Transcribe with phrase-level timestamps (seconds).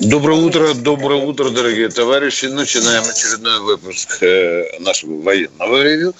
[0.00, 2.46] Доброе утро, доброе утро, дорогие товарищи.
[2.46, 6.14] Начинаем очередной выпуск э, нашего военного ревю.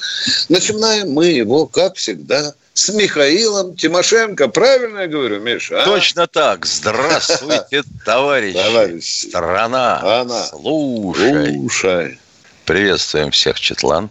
[0.48, 4.48] Начинаем мы его, как всегда, с Михаилом Тимошенко.
[4.48, 5.82] Правильно я говорю, Миша?
[5.82, 5.84] А?
[5.84, 6.64] Точно так.
[6.64, 8.56] Здравствуйте, товарищи.
[8.56, 9.28] Товарищ.
[9.28, 9.98] Страна.
[9.98, 10.47] Страна.
[10.47, 11.52] Слушай.
[11.52, 12.19] Слушай.
[12.64, 14.08] Приветствуем всех, Четлан.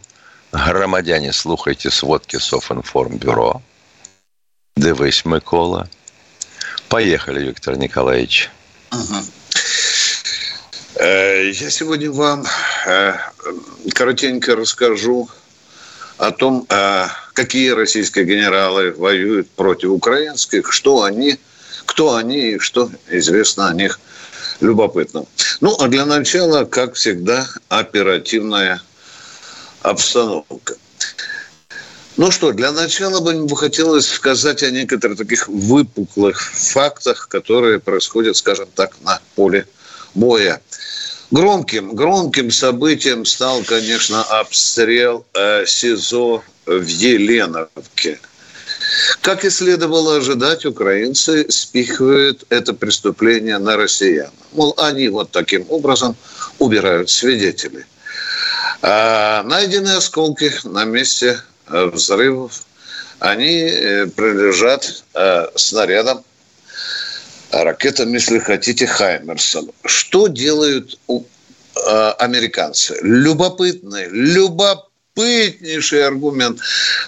[0.52, 3.64] Громадяне, слухайте сводки Софинформбюро.
[4.78, 5.90] Дивись, Микола.
[6.88, 8.52] Поехали, Виктор Николаевич.
[8.92, 9.16] Угу.
[10.98, 12.46] Я сегодня вам
[12.86, 13.16] э,
[13.94, 15.30] коротенько расскажу
[16.18, 21.38] о том, э, какие российские генералы воюют против украинских, что они,
[21.86, 24.00] кто они и что известно о них
[24.62, 25.26] любопытно.
[25.60, 28.82] Ну, а для начала, как всегда, оперативная
[29.82, 30.76] обстановка.
[32.16, 38.70] Ну что, для начала бы хотелось сказать о некоторых таких выпуклых фактах, которые происходят, скажем
[38.74, 39.68] так, на поле
[40.16, 40.62] боя.
[41.32, 48.20] Громким, громким событием стал, конечно, обстрел э, СИЗО в Еленовке.
[49.22, 54.30] Как и следовало ожидать, украинцы спихивают это преступление на россиян.
[54.54, 56.16] Мол, они вот таким образом
[56.60, 57.86] убирают свидетелей.
[58.82, 62.64] А найдены осколки на месте э, взрывов.
[63.20, 66.24] Они э, принадлежат э, снарядам
[67.52, 69.72] ракетам, если хотите, Хаймерсом.
[69.86, 72.98] Что делают э, американцы?
[73.02, 76.60] Любопытный, любопытнейший аргумент.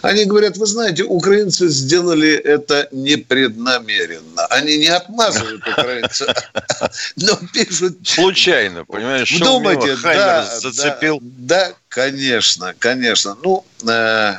[0.02, 4.46] Они говорят, вы знаете, украинцы сделали это непреднамеренно.
[4.50, 6.30] Они не отмазывают украинцев,
[7.16, 7.98] но пишут...
[8.08, 9.28] Случайно, понимаешь?
[9.28, 11.20] Что Думайте, да, зацепил?
[11.22, 13.38] Да, да, конечно, конечно.
[13.44, 14.36] Ну, э,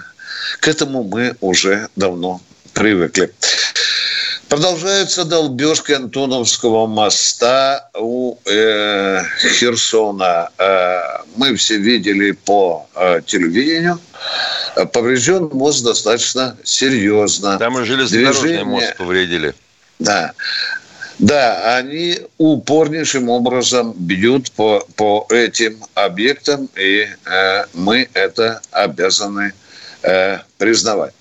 [0.60, 2.40] к этому мы уже давно
[2.72, 3.32] привыкли.
[4.48, 10.50] Продолжается долбежка Антоновского моста у э, Херсона.
[10.56, 11.00] Э,
[11.36, 14.00] мы все видели по э, телевидению.
[14.94, 17.58] Поврежден мост достаточно серьезно.
[17.58, 18.64] Там и железнодорожный Движение...
[18.64, 19.54] мост повредили.
[19.98, 20.32] Да.
[21.18, 29.52] Да, они упорнейшим образом бьют по, по этим объектам, и э, мы это обязаны
[30.04, 31.12] э, признавать.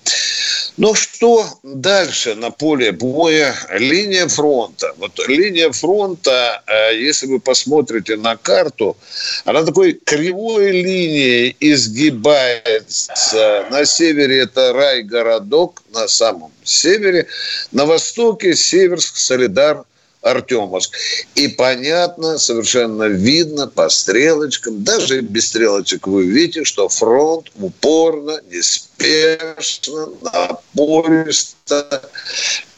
[0.78, 3.52] Но что дальше на поле боя?
[3.72, 4.94] Линия фронта.
[4.96, 8.96] Вот линия фронта, э, если вы посмотрите на карту,
[9.44, 13.66] она такой кривой линией изгибается.
[13.72, 17.26] На севере это рай-городок, на самом севере.
[17.72, 19.82] На востоке Северск, Солидар,
[20.22, 20.96] Артемовск.
[21.34, 30.08] И понятно, совершенно видно по стрелочкам, даже без стрелочек вы видите, что фронт упорно, неспешно,
[30.22, 32.02] напористо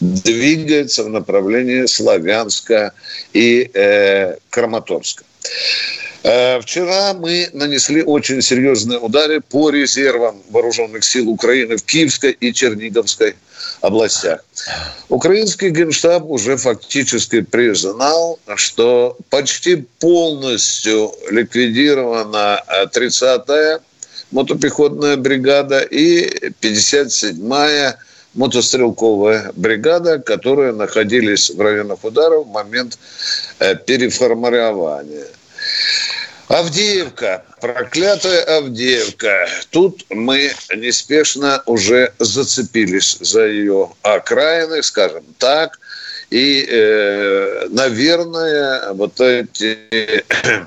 [0.00, 2.92] двигается в направлении Славянска
[3.32, 5.24] и э, Краматорска.
[6.22, 12.52] Э, вчера мы нанесли очень серьезные удары по резервам вооруженных сил Украины в Киевской и
[12.52, 13.36] Черниговской
[13.80, 14.40] областях.
[15.08, 23.80] Украинский генштаб уже фактически признал, что почти полностью ликвидирована 30-я
[24.30, 27.96] мотопехотная бригада и 57-я
[28.34, 32.98] мотострелковая бригада, которые находились в районах ударов в момент
[33.58, 35.26] э, переформирования.
[36.50, 39.46] Авдеевка, проклятая Авдеевка.
[39.70, 45.78] Тут мы неспешно уже зацепились за ее окраины, скажем так.
[46.30, 50.24] И, э, наверное, вот эти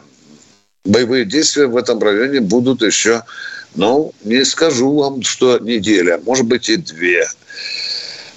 [0.86, 3.24] боевые действия в этом районе будут еще,
[3.76, 7.28] ну, не скажу вам, что неделя, может быть и две.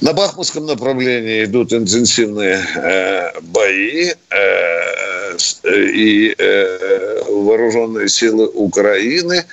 [0.00, 5.15] На Бахмутском направлении идут интенсивные э, бои, э,
[5.64, 9.44] и э, вооруженные силы Украины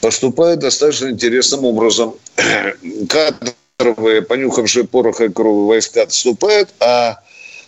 [0.00, 2.14] поступают достаточно интересным образом.
[3.08, 7.20] Кадровые, понюхавшие порох и крови войска отступают, а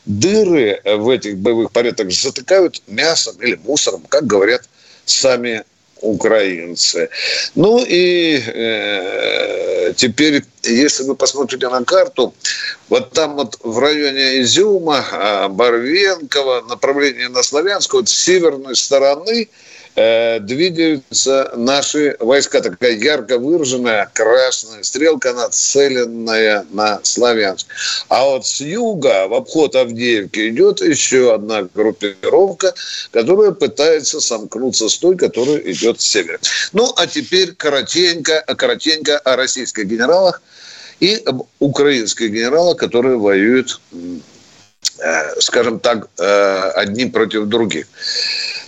[0.06, 4.68] дыры в этих боевых порядках затыкают мясом или мусором, как говорят
[5.04, 5.64] сами
[6.02, 7.08] украинцы.
[7.54, 12.34] Ну и э, теперь, если вы посмотрите на карту,
[12.88, 19.48] вот там вот в районе Изюма, а, Барвенкова, направление на Славянск, вот с северной стороны
[19.94, 22.60] э, двигаются наши войска.
[22.60, 27.66] Такая ярко выраженная красная стрелка, нацеленная на Славянск.
[28.08, 32.74] А вот с юга, в обход Авдеевки, идет еще одна группировка,
[33.10, 36.38] которая пытается сомкнуться с той, которая идет с севера.
[36.72, 40.42] Ну, а теперь коротенько, коротенько о российских генералах
[41.00, 43.80] и об украинских генералах, которые воюют
[44.98, 47.86] Э, скажем так, э, одни против других.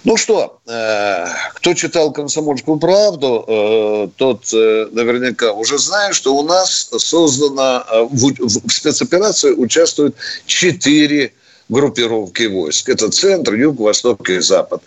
[0.05, 7.85] Ну что, э, кто читал «Комсомольскую правду», тот наверняка уже знает, что у нас создано
[8.11, 10.15] в спецоперации участвуют
[10.47, 11.33] четыре
[11.71, 12.91] группировки войск.
[12.91, 14.83] Это центр, юг, восток и запад.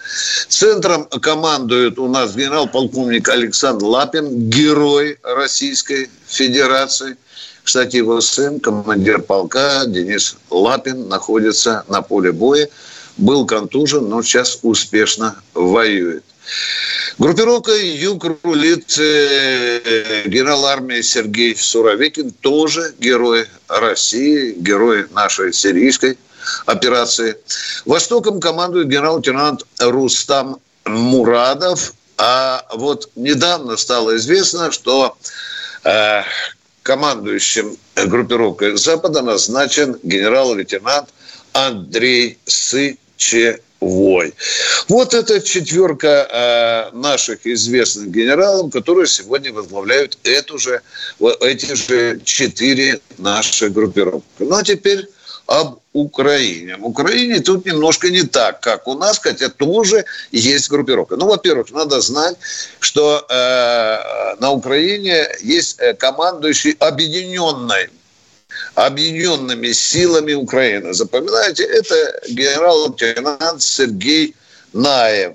[0.48, 7.18] Центром командует у нас генерал-полковник Александр Лапин, герой Российской Федерации–
[7.68, 12.70] кстати, его сын, командир полка Денис Лапин, находится на поле боя.
[13.18, 16.24] Был контужен, но сейчас успешно воюет.
[17.18, 26.18] Группировка «Юг» рулит э, генерал армии Сергей Суровикин, тоже герой России, герой нашей сирийской
[26.66, 27.38] операции.
[27.86, 31.94] Востоком командует генерал-лейтенант Рустам Мурадов.
[32.18, 35.18] А вот недавно стало известно, что
[35.84, 36.22] э,
[36.84, 41.10] командующим группировкой Запада назначен генерал-лейтенант
[41.54, 42.38] Андрей
[43.18, 44.34] Сычевой.
[44.88, 50.82] Вот эта четверка э, наших известных генералов, которые сегодня возглавляют эту же,
[51.42, 54.24] эти же четыре наши группировки.
[54.40, 55.08] Ну а теперь
[55.48, 56.76] об Украине.
[56.78, 61.16] В Украине тут немножко не так, как у нас, хотя тоже есть группировка.
[61.16, 62.36] Ну, во-первых, надо знать,
[62.80, 67.90] что э, на Украине есть э, командующий объединенной
[68.76, 70.94] объединенными силами Украины.
[70.94, 74.36] Запоминайте, это генерал-лейтенант Сергей
[74.74, 75.34] Наев.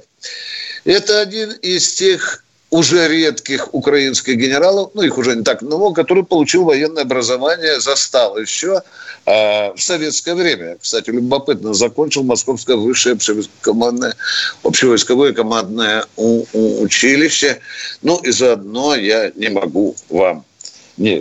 [0.84, 2.42] Это один из тех
[2.72, 8.38] уже редких украинских генералов, ну их уже не так много, который получил военное образование, застал
[8.38, 8.80] еще
[9.26, 10.78] э, в советское время.
[10.80, 14.14] Кстати, любопытно, закончил Московское высшее общевойсковое,
[14.62, 17.60] общевойсковое командное училище.
[18.00, 20.46] Ну и заодно я не могу вам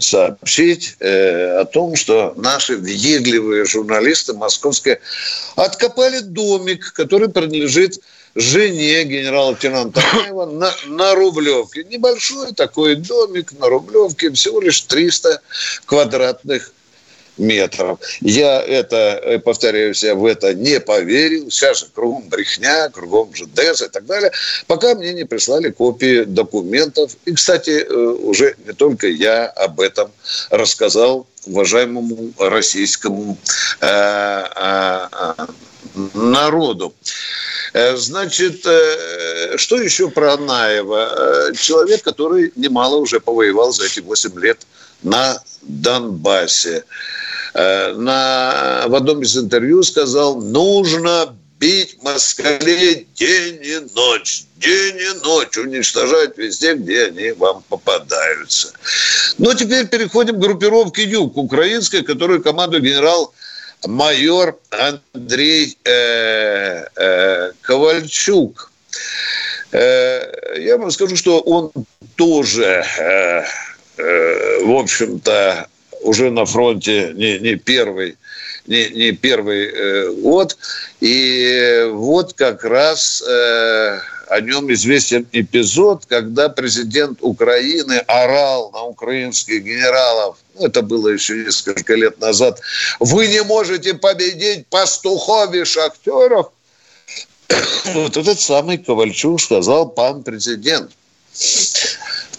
[0.01, 5.00] сообщить э, о том, что наши въедливые журналисты московские
[5.56, 8.00] откопали домик, который принадлежит
[8.36, 11.83] жене генерала-лейтенанта Танаева на, на Рублевке.
[11.83, 15.42] Небольшой такой домик на Рублевке, всего лишь 300
[15.86, 16.72] квадратных
[17.41, 17.99] метров.
[18.21, 21.49] Я это, э, повторяюсь, я в это не поверил.
[21.49, 24.31] Сейчас же кругом брехня, кругом же ДЭС и так далее.
[24.67, 27.11] Пока мне не прислали копии документов.
[27.25, 30.11] И, кстати, э, уже не только я об этом
[30.49, 33.38] рассказал уважаемому российскому
[33.81, 35.47] э,
[36.13, 36.93] народу.
[37.73, 38.59] Значит,
[39.55, 41.51] что еще про Анаева?
[41.55, 44.59] Человек, который немало уже повоевал за эти 8 лет
[45.03, 46.83] на Донбассе.
[47.53, 55.57] На, в одном из интервью сказал, нужно бить москалей день и ночь, день и ночь,
[55.57, 58.74] уничтожать везде, где они вам попадаются.
[59.38, 63.33] Но теперь переходим к группировке «Юг» украинской, которую командует генерал
[63.86, 68.71] майор Андрей э, э, Ковальчук.
[69.71, 71.71] Э, я вам скажу, что он
[72.15, 73.44] тоже, э,
[73.98, 75.68] э, в общем-то,
[76.01, 78.18] уже на фронте не, не первый
[78.68, 80.57] не, не первый э, год.
[81.00, 89.63] И вот как раз э, о нем известен эпизод, когда президент Украины орал на украинских
[89.63, 92.62] генералов, ну, это было еще несколько лет назад,
[93.00, 96.51] вы не можете победить пастухов и шахтеров.
[97.93, 100.91] Вот этот самый Ковальчук сказал, пан президент,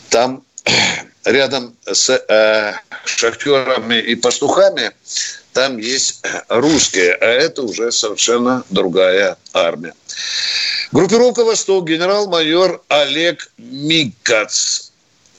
[0.08, 0.42] там
[1.24, 2.74] рядом с э,
[3.04, 4.92] шахтерами и пастухами
[5.52, 9.92] там есть русские, а это уже совершенно другая армия.
[10.92, 14.90] Группировка «Восток», генерал-майор Олег Микац.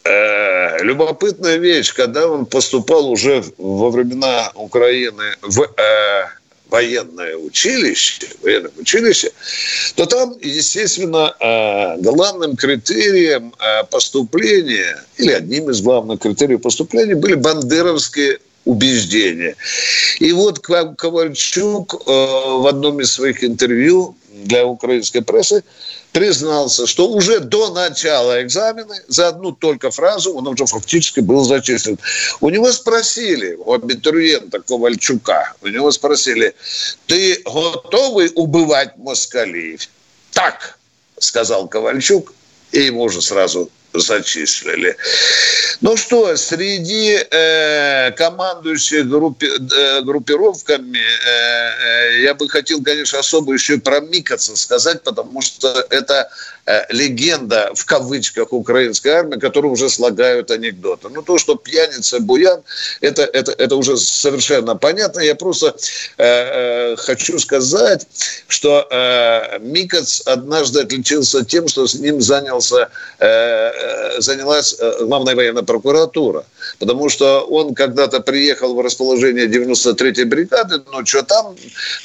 [0.03, 6.25] Э, любопытная вещь, когда он поступал уже во времена Украины в э,
[6.73, 9.31] военное училище, военное училище,
[9.95, 17.35] то там, естественно, э, главным критерием э, поступления, или одним из главных критериев поступления были
[17.35, 19.55] бандеровские убеждения.
[20.19, 25.63] И вот Ковальчук э, в одном из своих интервью для украинской прессы
[26.13, 31.99] признался, что уже до начала экзамена за одну только фразу он уже фактически был зачислен.
[32.39, 36.55] У него спросили, у абитуриента Ковальчука, у него спросили,
[37.07, 39.79] ты готовый убивать москалей?
[40.31, 40.77] Так,
[41.17, 42.33] сказал Ковальчук,
[42.71, 44.95] и ему же сразу зачислили.
[45.81, 53.53] Ну что, среди э, командующих группи, э, группировками э, э, я бы хотел, конечно, особо
[53.53, 56.29] еще про Микоца сказать, потому что это
[56.65, 61.09] э, легенда, в кавычках, украинской армии, которую уже слагают анекдоты.
[61.09, 62.63] Ну, то, что пьяница, буян,
[63.01, 65.19] это, это, это уже совершенно понятно.
[65.19, 65.75] Я просто
[66.17, 68.07] э, э, хочу сказать,
[68.47, 73.71] что э, Микоц однажды отличился тем, что с ним занялся э,
[74.19, 76.45] занялась э, главная военная прокуратура.
[76.79, 81.55] Потому что он когда-то приехал в расположение 93-й бригады, но что там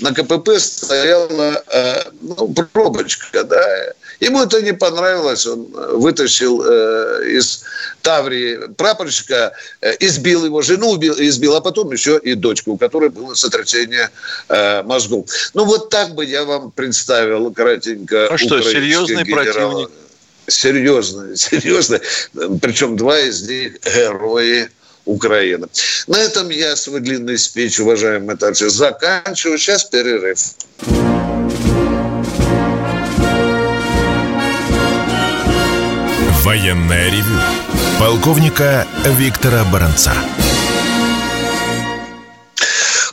[0.01, 7.63] на КПП стояла э, ну, пробочка, да, Ему это не понравилось, он вытащил э, из
[8.03, 13.11] Таврии прапорщика, э, избил его жену, убил, избил, а потом еще и дочку, у которой
[13.11, 14.11] было сотрясение
[14.49, 15.27] э, мозгов.
[15.55, 18.29] Ну вот так бы я вам представил кратенько.
[18.31, 19.85] Ну что, серьезный генерала.
[19.85, 19.91] противник?
[20.49, 22.01] Серьезно, серьезно.
[22.61, 24.69] Причем два из них герои
[25.05, 25.69] Украины.
[26.07, 29.59] На этом я свой длинный спич, уважаемые товарищи, заканчиваю.
[29.59, 30.39] Сейчас перерыв.
[36.45, 37.41] Военная ревю.
[37.99, 40.13] Полковника Виктора Баранца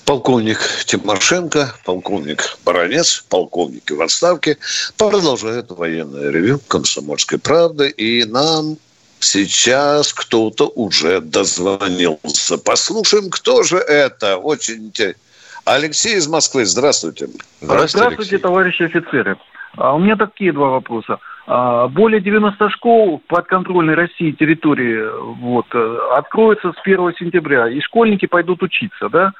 [0.05, 4.57] полковник Тимошенко, полковник Баранец, полковник в отставке
[4.97, 7.89] продолжают военное ревю «Комсомольской правды».
[7.89, 8.77] И нам
[9.19, 12.57] сейчас кто-то уже дозвонился.
[12.57, 14.37] Послушаем, кто же это.
[14.37, 15.21] Очень интересно.
[15.65, 17.27] Алексей из Москвы, здравствуйте.
[17.59, 19.37] Здравствуйте, Здравствуйте товарищи офицеры.
[19.77, 21.17] А у меня такие два вопроса.
[21.47, 25.03] А, более 90 школ подконтрольной России территории
[25.39, 29.33] вот, э, откроются с 1 сентября, и школьники пойдут учиться, да?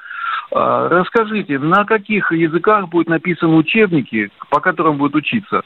[0.52, 5.62] А, расскажите, на каких языках будут написаны учебники, по которым будут учиться?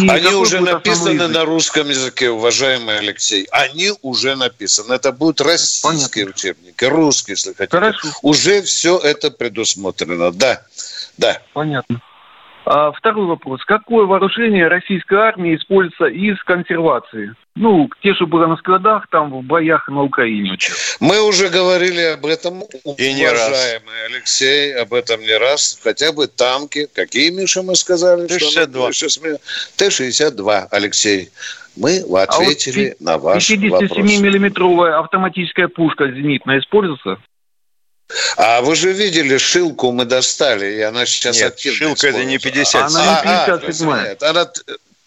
[0.00, 3.46] И Они уже написаны на русском языке, уважаемый Алексей.
[3.52, 4.94] Они уже написаны.
[4.94, 6.30] Это будут российские Понятно.
[6.30, 7.76] учебники, русские, если хотите.
[7.76, 8.08] Хорошо.
[8.22, 10.32] Уже все это предусмотрено.
[10.32, 10.62] Да,
[11.16, 11.40] да.
[11.52, 12.00] Понятно.
[12.70, 13.64] А второй вопрос.
[13.64, 17.34] Какое вооружение российской армии используется из консервации?
[17.54, 20.58] Ну, те, что было на складах, там, в боях на Украине.
[21.00, 22.62] Мы уже говорили об этом,
[22.98, 24.10] И не уважаемый раз.
[24.10, 25.80] Алексей, об этом не раз.
[25.82, 26.86] Хотя бы танки.
[26.94, 28.26] Какие, Миша, мы сказали?
[28.26, 29.38] Т-62.
[29.78, 31.30] Т-62, Алексей.
[31.74, 37.18] Мы ответили а вот на ваш 57-миллиметровая автоматическая пушка зенитная используется?
[38.36, 42.38] А вы же видели, шилку мы достали, и она сейчас Нет, активно шилка это не
[42.38, 42.82] 50.
[42.82, 43.90] Она не 57.
[43.90, 44.52] А, а, она,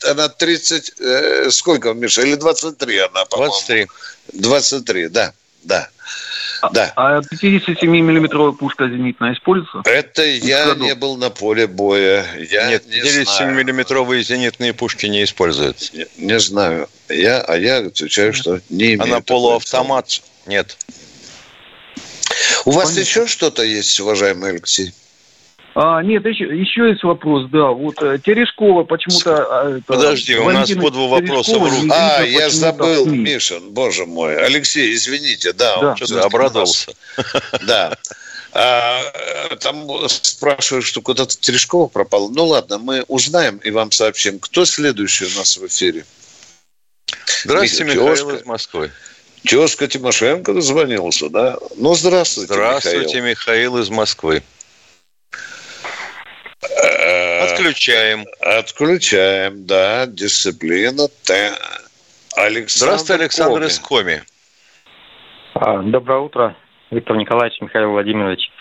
[0.07, 3.53] она 30, э, сколько, Миша, или 23 она, по-моему?
[3.53, 3.87] 23.
[4.33, 5.89] 23, да, да.
[6.73, 6.93] Да.
[6.95, 9.81] А 57-миллиметровая пушка зенитная используется?
[9.89, 12.23] Это я не был на поле боя.
[12.37, 15.95] Я Нет, 57-миллиметровые зенитные пушки не используются.
[15.95, 16.87] Не, не знаю.
[17.09, 19.01] Я, а я отвечаю, что не имею.
[19.01, 20.21] А на полуавтомат?
[20.45, 20.77] Нет.
[22.65, 22.99] У вас Понятно.
[22.99, 24.93] еще что-то есть, уважаемый Алексей?
[25.73, 27.69] А, нет, еще, еще есть вопрос, да.
[27.69, 29.35] Вот э, Терешкова почему-то...
[29.43, 31.89] А, Подожди, у нас по два вопроса в руки.
[31.89, 34.35] А, я забыл, Мишин, боже мой.
[34.35, 35.79] Алексей, извините, да.
[35.79, 35.95] да.
[35.95, 36.93] Что-то обрадовался.
[37.65, 37.97] Да.
[38.53, 39.01] А,
[39.61, 42.29] там спрашивают, что куда-то Терешкова пропала.
[42.29, 44.39] Ну ладно, мы узнаем и вам сообщим.
[44.39, 46.05] Кто следующий у нас в эфире?
[47.45, 48.91] Здравствуйте, Михаил из Москвы.
[49.43, 51.57] Тезка Тимошенко дозвонился, да?
[51.77, 54.43] Ну, здравствуйте, Здравствуйте, Михаил, Михаил из Москвы.
[56.61, 58.25] Э, Отключаем.
[58.39, 61.07] Отключаем, да, дисциплина.
[62.35, 63.67] Александр Здравствуйте, Александр Коми.
[63.67, 64.21] из Коми.
[65.55, 66.55] А, доброе утро,
[66.91, 68.51] Виктор Николаевич, Михаил Владимирович.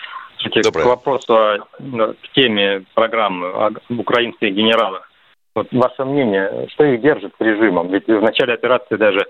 [0.63, 0.83] Доброе.
[0.83, 5.07] К вопросу, к теме программы об украинских генералах.
[5.53, 7.91] Вот ваше мнение, что их держит режимом?
[7.91, 9.25] Ведь в начале операции даже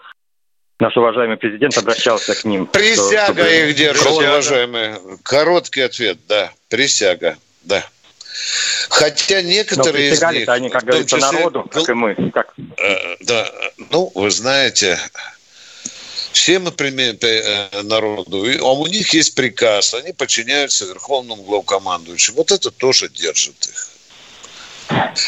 [0.82, 2.66] наш уважаемый президент обращался к ним.
[2.66, 4.30] Присяга что, их держит, присяга.
[4.30, 5.00] уважаемые.
[5.24, 6.52] Короткий ответ, да.
[6.70, 7.86] Присяга, да.
[8.90, 10.50] Хотя некоторые из них...
[10.50, 12.16] они, как говорится, числе, народу, как и мы.
[12.32, 12.54] Как...
[12.78, 13.52] Э, да,
[13.92, 15.00] ну, вы знаете,
[16.32, 22.38] все мы примем э, народу, а у них есть приказ, они подчиняются верховному главкомандующему.
[22.38, 23.91] Вот это тоже держит их.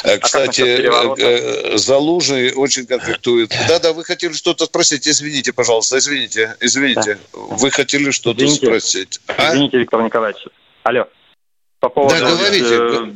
[0.03, 3.49] Э, а кстати, э, Залужный очень конфликтует.
[3.67, 5.07] Да-да, вы хотели что-то спросить.
[5.07, 7.19] Извините, пожалуйста, извините, извините.
[7.33, 7.39] Да.
[7.39, 9.19] Вы хотели что-то извините, спросить.
[9.27, 9.53] А?
[9.53, 10.45] Извините, Виктор Николаевич.
[10.83, 11.07] Алло.
[11.79, 12.77] По поводу, да, говорите.
[12.79, 13.11] Э,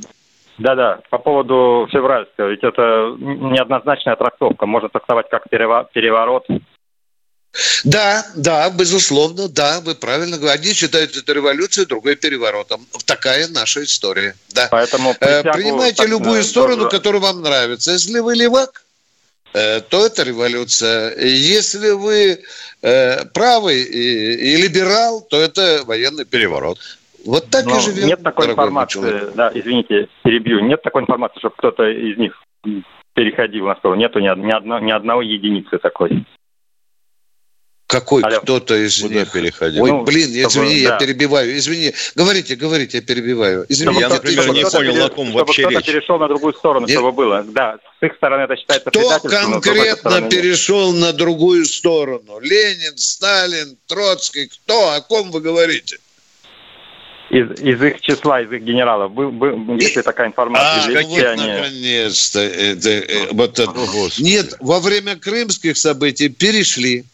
[0.57, 2.49] да-да, по поводу февральского.
[2.49, 4.65] Ведь это неоднозначная трактовка.
[4.65, 6.47] Можно трактовать как переворот,
[7.83, 10.61] да, да, безусловно, да, вы правильно говорите.
[10.61, 12.85] Одни считают это революцией, другой переворотом.
[13.05, 14.35] Такая наша история.
[14.53, 14.67] Да.
[14.71, 16.97] Поэтому э, Принимайте так, любую сторону, тоже...
[16.97, 17.91] которая вам нравится.
[17.91, 18.83] Если вы левак,
[19.53, 21.17] э, то это революция.
[21.19, 22.43] Если вы
[22.81, 26.79] э, правый и, и либерал, то это военный переворот.
[27.25, 28.07] Вот так Но и живем.
[28.07, 32.41] Нет такой информации, да, извините, перебью, нет такой информации, чтобы кто-то из них
[33.13, 33.99] переходил на сторону.
[33.99, 36.25] Нету ни, одно, ни одного единицы такой.
[37.87, 38.41] Какой Алло.
[38.41, 39.81] кто-то из Куда них переходил?
[39.81, 40.93] Ой, ну, блин, чтобы, извини, да.
[40.93, 41.57] я перебиваю.
[41.57, 41.93] Извини.
[42.15, 43.65] Говорите, говорите, я перебиваю.
[43.69, 45.03] Извини, я, например, не понял, пере...
[45.03, 46.97] на ком чтобы вообще кто-то перешел на другую сторону, Нет.
[46.97, 47.45] чтобы было.
[47.47, 52.39] Да, с их стороны это считается Кто конкретно перешел на другую сторону?
[52.41, 54.47] Ленин, Сталин, Троцкий?
[54.47, 54.91] Кто?
[54.91, 55.97] О ком вы говорите?
[57.29, 60.83] из, из их числа, из их генералов, был, был, есть ли такая информация?
[60.83, 61.19] А, вот они...
[61.19, 62.39] наконец-то.
[62.39, 63.73] Это, э, вот это.
[64.19, 67.05] Нет, во время крымских событий перешли.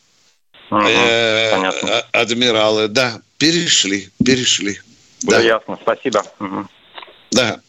[0.78, 4.80] Угу, э, адмиралы, да, перешли, перешли.
[5.24, 5.40] Да.
[5.40, 6.24] ясно, спасибо.
[6.40, 6.68] Угу.
[7.32, 7.60] Да.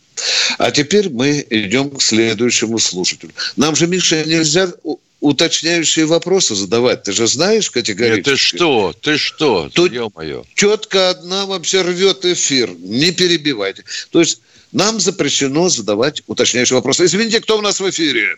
[0.58, 3.32] А теперь мы идем к следующему слушателю.
[3.56, 4.72] Нам же, Миша, нельзя
[5.20, 7.04] уточняющие вопросы задавать.
[7.04, 8.28] Ты же знаешь категорически.
[8.28, 8.94] Нет, ты что?
[9.00, 9.70] Ты что?
[9.72, 10.44] Тут Ё-моё.
[10.54, 12.70] четко одна вообще рвет эфир.
[12.78, 13.84] Не перебивайте.
[14.10, 14.40] То есть
[14.72, 17.06] нам запрещено задавать уточняющие вопросы.
[17.06, 18.36] Извините, кто у нас в эфире?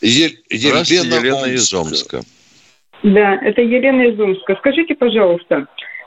[0.00, 2.22] Е- Елена, Елена из Омска.
[3.02, 4.58] Да, это Елена из.
[4.58, 5.66] Скажите, пожалуйста,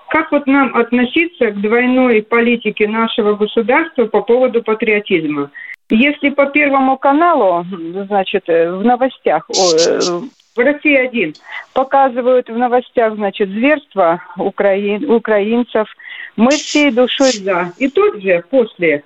[0.09, 5.51] как вот нам относиться к двойной политике нашего государства по поводу патриотизма?
[5.89, 7.65] Если по Первому каналу,
[8.07, 9.99] значит, э, в новостях, э,
[10.55, 11.33] в России один
[11.73, 15.87] показывают в новостях, значит, зверство украин, украинцев,
[16.35, 17.71] мы всей душой за.
[17.77, 19.03] И тут же после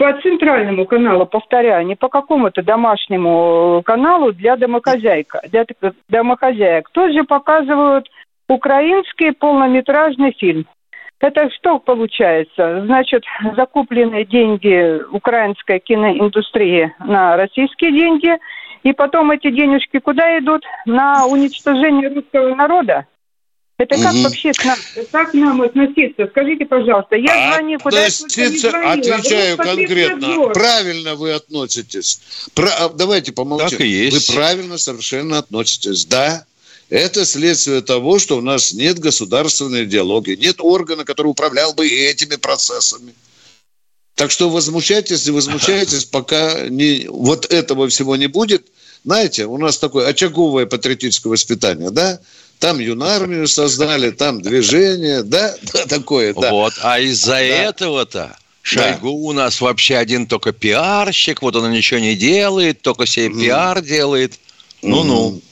[0.00, 5.66] по центральному каналу, повторяю, не по какому-то домашнему каналу для домохозяйка, для
[6.08, 8.08] домохозяек, тут же показывают
[8.48, 10.64] украинский полнометражный фильм
[11.20, 12.82] это что получается?
[12.86, 18.38] Значит, закуплены деньги украинской киноиндустрии на российские деньги,
[18.84, 20.64] и потом эти денежки куда идут?
[20.86, 23.04] На уничтожение русского народа?
[23.80, 24.22] Это как угу.
[24.24, 24.78] вообще к нам,
[25.10, 26.26] как к нам относиться?
[26.30, 30.48] Скажите, пожалуйста, я звоню, куда относиться, я звонила, Отвечаю конкретно.
[30.52, 32.20] Правильно вы относитесь.
[32.52, 33.70] Про, а, давайте помолчим.
[33.70, 34.28] Так и есть.
[34.28, 36.04] Вы правильно совершенно относитесь.
[36.04, 36.44] Да,
[36.90, 42.36] это следствие того, что у нас нет государственной идеологии, нет органа, который управлял бы этими
[42.36, 43.14] процессами.
[44.14, 48.66] Так что возмущайтесь и возмущайтесь, пока не, вот этого всего не будет.
[49.06, 52.20] Знаете, у нас такое очаговое патриотическое воспитание, да?
[52.60, 55.56] Там юнармию создали, там движение, да?
[55.72, 56.50] да такое, да.
[56.50, 57.40] Вот, а из-за да.
[57.40, 59.12] этого-то Шойгу да.
[59.12, 63.40] у нас вообще один только пиарщик, вот он ничего не делает, только себе mm.
[63.40, 64.38] пиар делает.
[64.82, 65.30] Ну-ну.
[65.30, 65.42] Mm.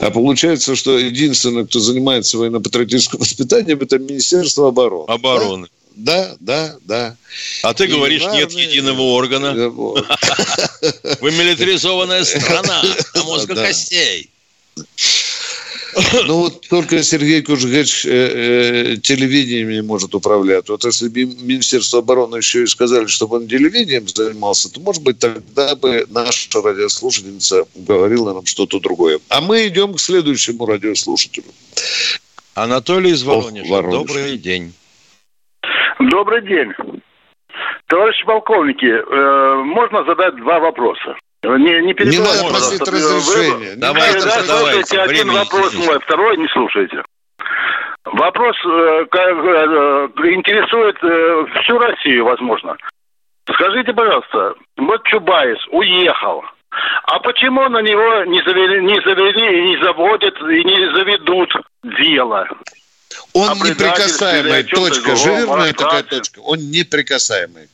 [0.00, 5.04] А получается, что единственное, кто занимается военно-патриотическим воспитанием, это Министерство обороны.
[5.06, 5.68] Обороны.
[5.94, 7.16] Да, да, да.
[7.62, 9.52] А ты и говоришь, нет единого органа.
[11.20, 12.82] Вы милитаризованная страна,
[13.14, 14.30] а мозга костей.
[16.26, 20.68] Ну вот только Сергей Кужгач э, э, телевидением не может управлять.
[20.68, 25.18] Вот если бы Министерство обороны еще и сказали, чтобы он телевидением занимался, то, может быть,
[25.18, 29.20] тогда бы наша радиослушательница говорила нам что-то другое.
[29.30, 31.46] А мы идем к следующему радиослушателю.
[32.54, 33.72] Анатолий из Воронежа.
[33.72, 33.98] Воронеж.
[33.98, 34.74] Добрый день.
[35.98, 36.72] Добрый день.
[37.86, 41.16] Товарищи полковники, э, можно задать два вопроса?
[41.46, 43.70] Не, не Не надо просить разрешения.
[43.70, 45.00] Вы, давайте, да, давайте.
[45.00, 47.02] один вопрос мой, второй не слушайте.
[48.04, 52.76] Вопрос э, э, интересует э, всю Россию, возможно.
[53.52, 56.44] Скажите, пожалуйста, вот Чубайс уехал.
[57.04, 61.50] А почему на него не завели, не завели, не заводят и не заведут
[61.82, 62.48] дело?
[63.32, 65.16] Он неприкасаемый, точка.
[65.16, 66.40] Жирная такая точка.
[66.40, 67.68] Он неприкасаемый.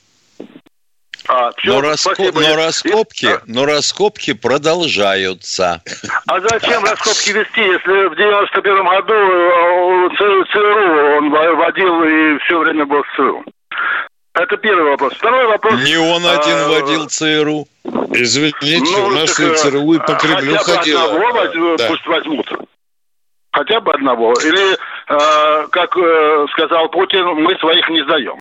[1.28, 3.42] А, все, но, раскоп, но, раскопки, а?
[3.46, 5.82] но раскопки продолжаются.
[6.26, 12.86] А зачем раскопки вести, если в 91 году э, ЦРУ он водил и все время
[12.86, 13.44] был в ЦРУ?
[14.34, 15.12] Это первый вопрос.
[15.14, 15.74] Второй вопрос.
[15.84, 17.66] Не он один а, водил ЦРУ.
[18.14, 21.04] Извините, ну, у нас так, и ЦРУ и по Кремлю хотя ходило.
[21.04, 21.88] одного да.
[21.88, 22.52] пусть возьмут.
[23.52, 24.32] Хотя бы одного.
[24.32, 28.38] Или, э, как э, сказал Путин, мы своих не сдаем.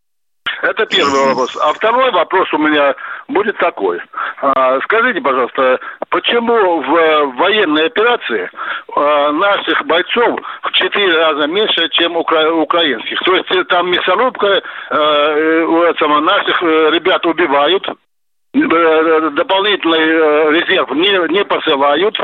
[0.61, 1.57] Это первый вопрос.
[1.61, 2.95] А второй вопрос у меня
[3.27, 3.99] будет такой.
[4.41, 8.49] А, скажите, пожалуйста, почему в военной операции
[8.95, 13.19] а, наших бойцов в четыре раза меньше, чем украинских?
[13.19, 22.17] То есть там мясорубка, а, наших э, ребят убивают, э, дополнительный резерв не, не посылают,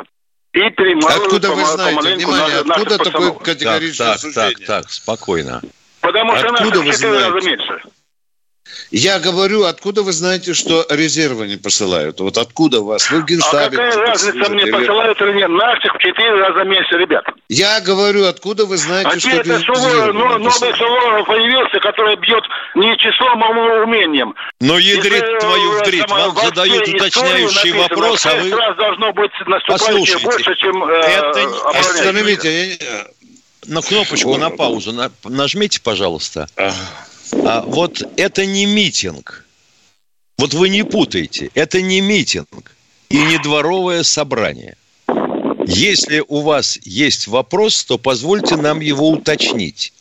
[0.53, 2.15] и перемалывают Откуда вы знаете?
[2.15, 5.61] Внимание, на, откуда такое категорическое так, так, так, так, спокойно.
[6.01, 7.81] Потому что Откуда наших в 4 раза меньше.
[8.91, 12.19] Я говорю, откуда вы знаете, что резервы не посылают?
[12.19, 13.09] Вот откуда вас?
[13.11, 13.65] Вы в Генштабе.
[13.65, 14.71] А какая разница, мне или...
[14.71, 15.49] посылают или нет?
[15.49, 17.25] Наших в четыре раза меньше, ребят.
[17.49, 22.43] Я говорю, откуда вы знаете, а что это Суворов, но, новый Суворов появился, который бьет
[22.75, 24.33] не числом, а умением.
[24.61, 28.51] Но ядрит Если, твою вдрит, вам задают уточняющий вопрос, а вы...
[28.51, 31.47] Раз должно быть наступающее больше, чем э, это...
[31.69, 32.79] Остановите,
[33.67, 34.93] на кнопочку на паузу
[35.25, 36.47] нажмите, пожалуйста.
[37.31, 39.45] А вот это не митинг.
[40.37, 41.49] Вот вы не путайте.
[41.55, 42.75] Это не митинг
[43.09, 44.77] и не дворовое собрание.
[45.65, 49.93] Если у вас есть вопрос, то позвольте нам его уточнить.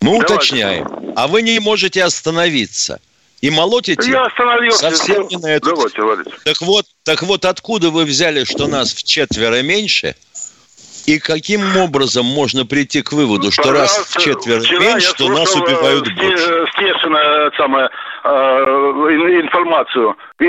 [0.00, 0.34] Мы Давайте.
[0.34, 1.12] уточняем.
[1.16, 3.00] А вы не можете остановиться.
[3.40, 4.90] И молотите Я остановился.
[4.90, 5.74] совсем не на эту...
[5.74, 10.14] Давайте, Так вот, так вот, откуда вы взяли, что нас в четверо меньше–
[11.06, 16.12] и каким образом можно прийти к выводу, что раз в четверть меньше, то нас убивают
[16.14, 16.66] больше?
[16.72, 17.88] Стешина, самое,
[18.24, 18.28] э,
[19.42, 20.16] информацию.
[20.40, 20.46] И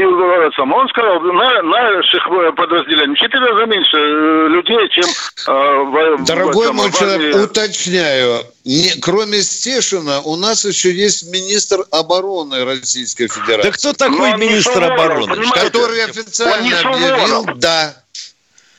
[0.55, 2.23] сам, он сказал, на наших
[2.55, 9.41] подразделениях четыре раза меньше э, людей, чем э, в, Дорогой мой человек, уточняю, не, кроме
[9.41, 13.69] Стешина, у нас еще есть министр обороны Российской Федерации.
[13.69, 15.35] Да кто такой Но министр обороны?
[15.51, 17.93] Который официально объявил, да,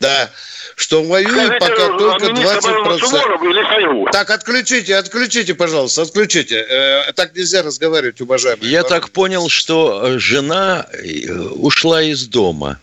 [0.00, 0.30] да,
[0.76, 4.12] что воюет пока только 20%.
[4.12, 6.56] Так, отключите, отключите, пожалуйста, отключите.
[6.56, 8.70] Э, так нельзя разговаривать, уважаемые.
[8.70, 12.78] Я так понял, что э, жена э, ушла из дома.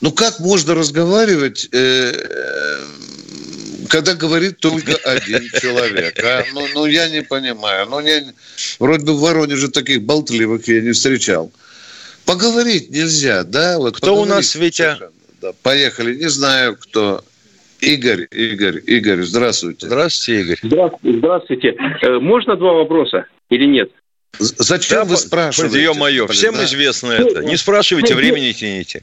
[0.00, 1.68] Ну, как можно разговаривать,
[3.88, 6.18] когда говорит только один человек?
[6.24, 6.44] А?
[6.52, 7.86] Ну, ну, я не понимаю.
[7.88, 8.24] Ну, я,
[8.80, 11.52] вроде бы в Воронеже таких болтливых я не встречал.
[12.24, 13.78] Поговорить нельзя, да?
[13.78, 14.98] Вот Кто у нас, Витя?
[15.40, 16.14] Да, поехали.
[16.14, 17.22] Не знаю, кто.
[17.80, 19.86] Игорь, Игорь, Игорь, здравствуйте.
[19.86, 20.58] Здравствуйте, Игорь.
[20.62, 21.18] Здравствуйте.
[21.18, 21.76] здравствуйте.
[22.02, 23.90] Э, можно два вопроса или нет?
[24.38, 25.82] Зачем да, вы спрашиваете?
[25.82, 26.64] Ё-моё, всем да.
[26.64, 27.42] известно это.
[27.42, 29.02] Не спрашивайте, времени тяните.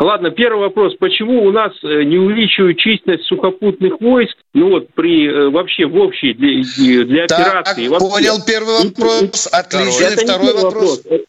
[0.00, 0.96] Ладно, первый вопрос.
[0.96, 5.96] Почему у нас э, не увеличивают численность сухопутных войск, ну вот при э, вообще в
[5.96, 7.88] общей для, для операции?
[7.88, 9.48] Так, понял первый вопрос.
[9.52, 10.10] Отлично.
[10.16, 11.04] Второй вопрос.
[11.04, 11.20] вопрос.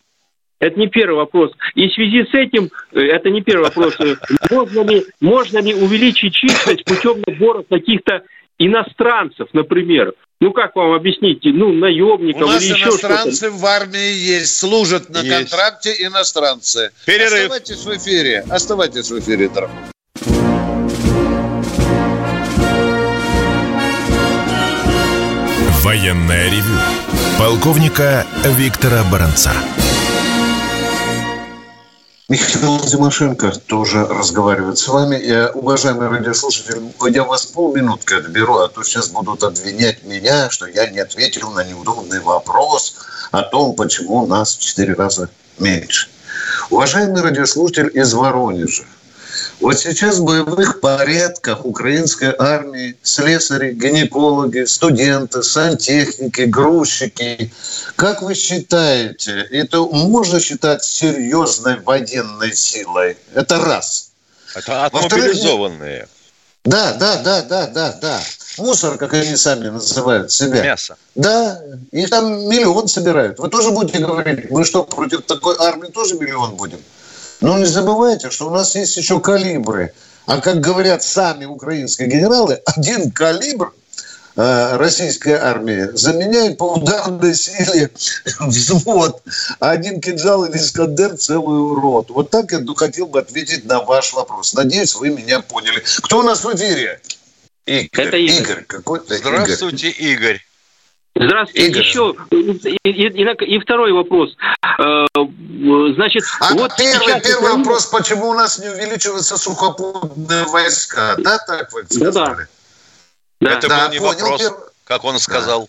[0.60, 1.52] Это не первый вопрос.
[1.76, 4.16] И в связи с этим, э, это не первый вопрос, э,
[4.50, 8.24] можно ли, можно ли увеличить численность путем набора каких-то
[8.58, 10.14] иностранцев, например?
[10.40, 11.40] Ну, как вам объяснить?
[11.44, 15.50] Ну, наемников У нас или еще иностранцы в армии есть, служат на есть.
[15.50, 16.92] контракте иностранцы.
[17.06, 17.52] Перерыв.
[17.52, 19.76] Оставайтесь в эфире, оставайтесь в эфире, дорогой.
[25.84, 26.78] Военная ревю.
[27.40, 29.54] Полковника Виктора Баранца.
[32.30, 35.16] Михаил Тимошенко тоже разговаривает с вами.
[35.16, 40.90] Я, уважаемые радиослушатели, я вас полминутки отберу, а то сейчас будут обвинять меня, что я
[40.90, 42.98] не ответил на неудобный вопрос
[43.32, 46.10] о том, почему нас в четыре раза меньше.
[46.70, 48.84] Уважаемый радиослушатель из Воронежа,
[49.60, 57.52] вот сейчас в боевых порядках украинской армии слесари, гинекологи, студенты, сантехники, грузчики.
[57.96, 63.18] Как вы считаете, это можно считать серьезной военной силой?
[63.34, 64.12] Это раз.
[64.56, 66.08] Это отмобилизованные.
[66.64, 68.22] Да, да, да, да, да, да.
[68.58, 70.64] Мусор, как они сами называют себя.
[70.64, 70.98] Мясо.
[71.16, 73.40] Да, их там миллион собирают.
[73.40, 76.80] Вы тоже будете говорить, мы что, против такой армии тоже миллион будем?
[77.42, 79.94] Но не забывайте, что у нас есть еще калибры.
[80.26, 83.74] А как говорят сами украинские генералы, один калибр
[84.36, 87.92] э, российской армии заменяет по ударной силе
[88.40, 89.22] взвод,
[89.60, 92.10] а один кинжал или Искандер целый урод.
[92.10, 94.54] Вот так я хотел бы ответить на ваш вопрос.
[94.54, 95.82] Надеюсь, вы меня поняли.
[96.02, 97.00] Кто у нас в эфире?
[97.66, 98.08] Игорь.
[98.08, 98.42] Это Игорь.
[98.42, 100.14] Игорь какой-то Здравствуйте, Игорь.
[100.14, 100.42] Игорь.
[101.20, 101.68] Здравствуйте.
[101.68, 101.82] Игорь.
[101.82, 102.16] Еще
[102.84, 104.36] и, и, и второй вопрос.
[104.80, 105.06] Э,
[105.96, 107.58] значит, а вот первый, первый Украина...
[107.58, 111.16] вопрос, почему у нас не увеличиваются сухопутные войска?
[111.18, 112.48] Да, так вы сказали?
[113.42, 113.58] Да, да.
[113.58, 114.60] Это да, был не понял, вопрос, первый...
[114.86, 115.62] как он сказал.
[115.62, 115.68] Да.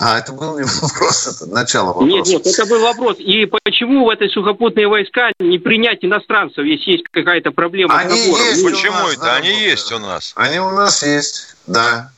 [0.00, 2.06] А, это был не вопрос, это начало вопроса.
[2.06, 3.16] Нет, нет, это был вопрос.
[3.18, 7.98] И почему в этой сухопутные войска не принять иностранцев, если есть какая-то проблема?
[7.98, 9.34] Они есть Почему это?
[9.34, 10.32] Они есть у нас.
[10.36, 12.12] Они у нас есть, да.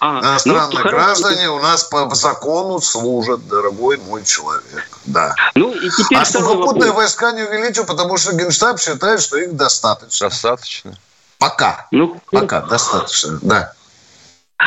[0.00, 4.98] А, Иностранные ну, граждане у нас по закону служат, дорогой мой человек.
[5.04, 5.34] Да.
[5.54, 10.28] Ну, и теперь а сухопутные войска не увеличу, потому что Генштаб считает, что их достаточно.
[10.28, 10.98] Достаточно.
[11.38, 11.86] Пока.
[11.90, 13.72] Ну, Пока достаточно, да.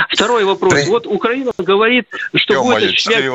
[0.10, 0.74] Второй вопрос.
[0.74, 0.90] При...
[0.90, 3.26] Вот Украина говорит, что Ё будет осуществлять...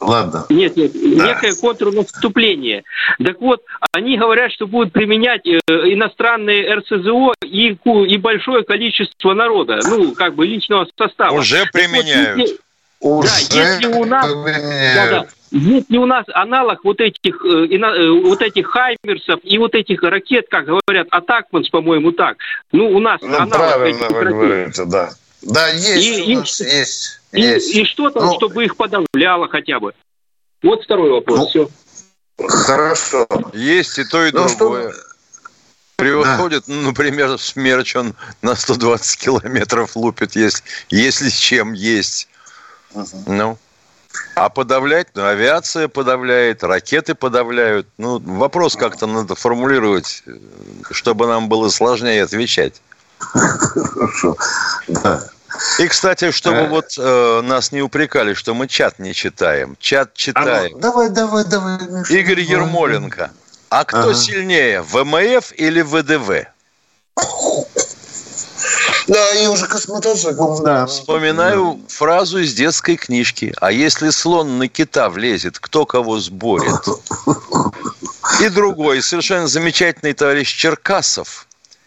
[0.00, 0.46] Ладно.
[0.48, 1.26] Нет, нет, да.
[1.28, 2.84] некое контрнаступление.
[3.22, 9.80] Так вот, они говорят, что будут применять э, иностранные РСЗО и, и большое количество народа,
[9.84, 11.36] ну, как бы личного состава.
[11.36, 12.50] Уже применяют.
[13.00, 14.28] Вот, Уже да, если у нас...
[14.32, 15.26] Да, да.
[15.52, 20.02] Есть ли у нас аналог вот этих, э, э, вот этих хаймерсов и вот этих
[20.02, 22.38] ракет, как говорят, Атакманс, по-моему, так.
[22.72, 25.10] Ну, у нас ну, аналог правильно вы говорите, да.
[25.42, 27.20] Да, есть и, у нас, и, есть.
[27.32, 27.74] И, есть.
[27.74, 29.92] и что там, ну, чтобы их подавляло хотя бы?
[30.62, 31.70] Вот второй вопрос, ну, все.
[32.48, 33.26] Хорошо.
[33.52, 34.92] Есть и то, и ну, другое.
[34.92, 35.00] Что...
[35.96, 36.74] Превосходит, да.
[36.74, 42.28] ну, например, смерч он на 120 километров лупит, если, если с чем есть.
[42.94, 43.58] uh Ну.
[44.34, 47.86] А подавлять, ну, авиация подавляет, ракеты подавляют.
[47.98, 50.22] Ну, вопрос как-то надо формулировать,
[50.90, 52.82] чтобы нам было сложнее отвечать.
[53.18, 54.36] Хорошо.
[55.02, 55.22] Да.
[55.78, 56.68] И, кстати, чтобы э...
[56.68, 59.76] вот э, нас не упрекали, что мы чат не читаем.
[59.78, 60.72] Чат читаем.
[60.72, 61.78] А ну, давай, давай, давай.
[61.88, 62.50] Миша, Игорь давай.
[62.50, 63.30] Ермоленко.
[63.68, 64.14] А кто ага.
[64.14, 66.46] сильнее, ВМФ или ВДВ?
[69.08, 70.86] Да, и уже космотоциклом, да.
[70.86, 71.88] Вспоминаю да.
[71.88, 73.52] фразу из детской книжки.
[73.60, 76.80] А если слон на кита влезет, кто кого сборит?
[78.40, 81.46] И другой, совершенно замечательный товарищ Черкасов,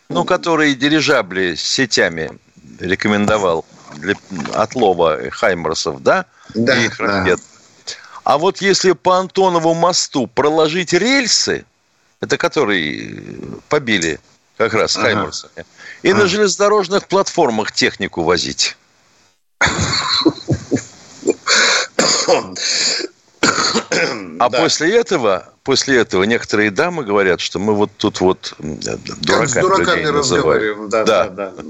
[0.09, 2.37] ну, который дирижабли с сетями
[2.79, 4.15] рекомендовал для
[4.53, 6.25] отлова Хаймерсов, да?
[6.53, 7.39] Да, и их ракет.
[7.39, 7.93] Да.
[8.23, 11.65] А вот если по Антонову мосту проложить рельсы,
[12.21, 14.19] это которые побили
[14.57, 15.05] как раз ага.
[15.05, 15.65] Хаймерсами,
[16.01, 16.21] и ага.
[16.21, 18.75] на железнодорожных платформах технику возить.
[24.39, 24.59] А да.
[24.59, 30.05] после этого, после этого некоторые дамы говорят, что мы вот тут вот дураками, с дураками
[30.05, 30.89] разговариваем.
[30.89, 31.63] Да, да, да, да.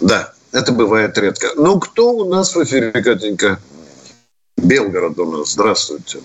[0.00, 1.48] Да, это бывает редко.
[1.56, 3.58] Ну, кто у нас в эфире, Катенька?
[4.56, 5.52] Белгород у нас.
[5.52, 6.18] Здравствуйте.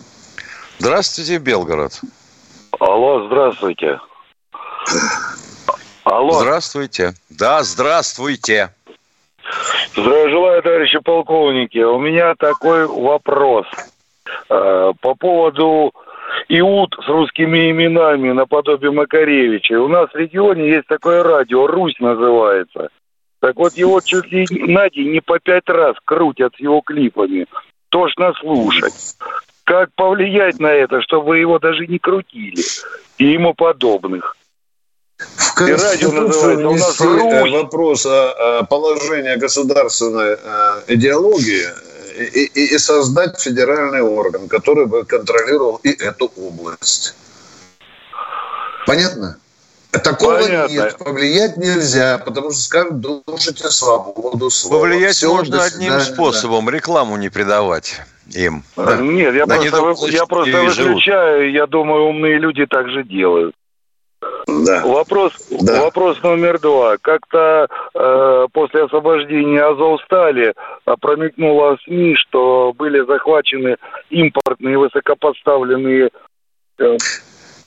[0.80, 2.02] Здравствуйте, Белгород.
[2.80, 4.00] Алло, здравствуйте.
[6.04, 6.40] Алло.
[6.40, 7.14] Здравствуйте.
[7.30, 8.74] Да, здравствуйте.
[9.96, 11.78] Здравия желаю, товарищи полковники.
[11.78, 13.68] У меня такой вопрос.
[14.50, 15.94] Э, по поводу
[16.48, 19.80] Иуд с русскими именами наподобие Макаревича.
[19.82, 22.90] У нас в регионе есть такое радио, Русь называется.
[23.42, 27.48] Так вот его чуть ли на день не по пять раз крутят с его клипами.
[27.90, 28.94] Тошно слушать.
[29.64, 32.64] Как повлиять на это, чтобы его даже не крутили?
[33.18, 34.38] И ему подобных.
[35.18, 37.52] В Конституции у нас Русь.
[37.52, 41.68] вопрос о положении государственной э, идеологии
[42.18, 47.16] и, и, и создать федеральный орган, который бы контролировал и эту область.
[48.86, 49.38] Понятно?
[49.92, 50.74] Такого Понятно.
[50.74, 50.98] нет.
[50.98, 54.84] Повлиять нельзя, потому что скажут, душите свободу слова.
[54.84, 56.66] Повлиять Все, можно одним способом.
[56.66, 56.72] Да.
[56.72, 58.02] Рекламу не придавать
[58.34, 58.64] им.
[58.78, 58.98] Да.
[58.98, 61.52] Нет, я да просто, вы, я просто выключаю.
[61.52, 63.54] Я думаю, умные люди так же делают.
[64.48, 64.82] Да.
[64.86, 65.82] Вопрос, да.
[65.82, 66.98] вопрос номер два.
[66.98, 70.54] Как-то э, после освобождения Азовстали
[71.00, 73.78] промелькнуло в СМИ, что были захвачены
[74.10, 76.10] импортные высокопоставленные
[76.80, 76.98] э,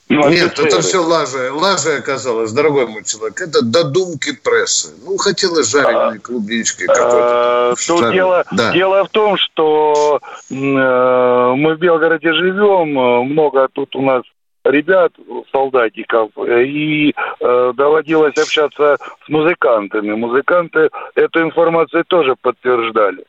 [0.09, 1.53] ну, Нет, это все лажа.
[1.53, 3.41] Лажа оказалась, дорогой мой человек.
[3.41, 4.91] Это додумки прессы.
[5.05, 7.73] Ну, хотелось жареной а, клубничкой какой-то.
[7.73, 8.73] А, дело, да.
[8.73, 12.91] дело в том, что э, мы в Белгороде живем,
[13.31, 14.23] много тут у нас
[14.65, 15.13] ребят,
[15.53, 20.13] солдатиков, и э, доводилось общаться с музыкантами.
[20.15, 23.25] Музыканты эту информацию тоже подтверждали.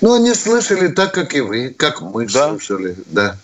[0.00, 2.50] Ну, они слышали так, как и вы, как мы да?
[2.50, 3.36] слышали, да.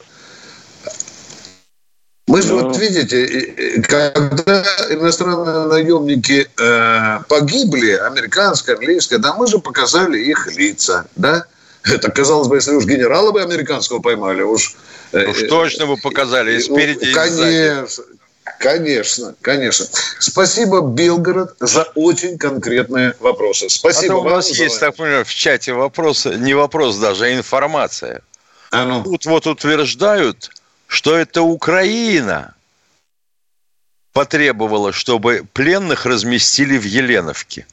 [2.27, 10.19] Мы же, вот видите, когда иностранные наемники э, погибли, американское, английское, да, мы же показали
[10.19, 11.45] их лица, да?
[11.85, 14.75] Это, казалось бы, если уж генерала бы американского поймали, уж...
[15.13, 18.05] Э, уж точно бы показали, и спереди, и Конечно,
[18.59, 19.87] конечно, конечно.
[20.19, 23.69] Спасибо, Белгород, за очень конкретные вопросы.
[23.69, 24.15] Спасибо.
[24.15, 28.23] А у нас есть, так понимаю, в чате вопросы, не вопрос даже, а информация.
[28.71, 29.05] А ну.
[29.05, 30.51] Тут вот утверждают,
[30.87, 32.55] что это Украина
[34.13, 37.67] потребовала, чтобы пленных разместили в Еленовке.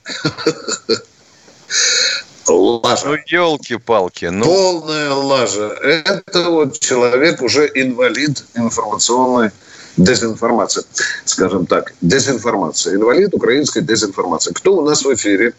[2.48, 3.08] Лажа.
[3.08, 4.26] Ну, елки-палки.
[4.26, 4.46] Ну...
[4.46, 5.68] Полная лажа.
[5.82, 9.52] Это вот человек уже инвалид информационной
[9.98, 10.84] дезинформации.
[11.26, 12.96] Скажем так, дезинформация.
[12.96, 14.52] Инвалид украинской дезинформации.
[14.52, 15.54] Кто у нас в эфире?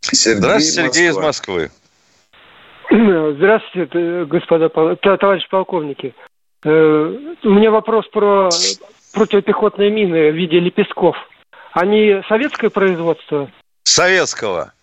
[0.00, 1.70] Сергей Здравствуйте, Сергей из Москвы.
[3.36, 6.14] Здравствуйте, господа, товарищ полковники.
[6.62, 8.50] Э, у меня вопрос про
[9.14, 11.16] противопехотные мины в виде лепестков.
[11.72, 13.50] Они советское производство?
[13.84, 14.74] Советского.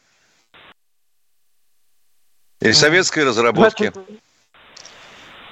[2.61, 3.91] Или советской разработки.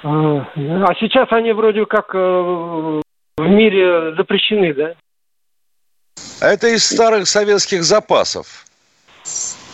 [0.01, 3.01] А, а сейчас они вроде как э, в
[3.37, 4.95] мире запрещены, да?
[6.41, 8.65] Это из старых советских запасов.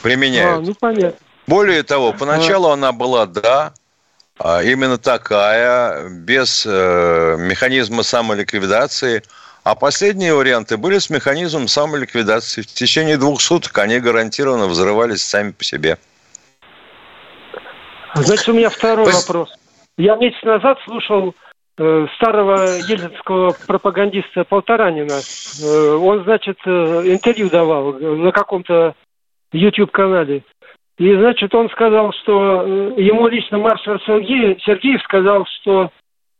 [0.01, 0.57] применяют.
[0.57, 1.22] А, ну понятно.
[1.47, 3.73] Более того, поначалу она была, да,
[4.39, 9.23] а именно такая, без э, механизма самоликвидации.
[9.63, 12.61] А последние варианты были с механизмом самоликвидации.
[12.61, 15.97] В течение двух суток они гарантированно взрывались сами по себе.
[18.15, 19.27] Значит, у меня второй Пос...
[19.27, 19.49] вопрос.
[19.97, 21.33] Я месяц назад слушал
[21.77, 25.13] э, старого ельцинского пропагандиста Полторанина.
[25.13, 26.69] Э, он, значит, э,
[27.05, 28.95] интервью давал на каком-то
[29.53, 30.43] YouTube-канале.
[30.97, 35.91] И, значит, он сказал, что э, ему лично маршал Сергеев, Сергеев сказал, что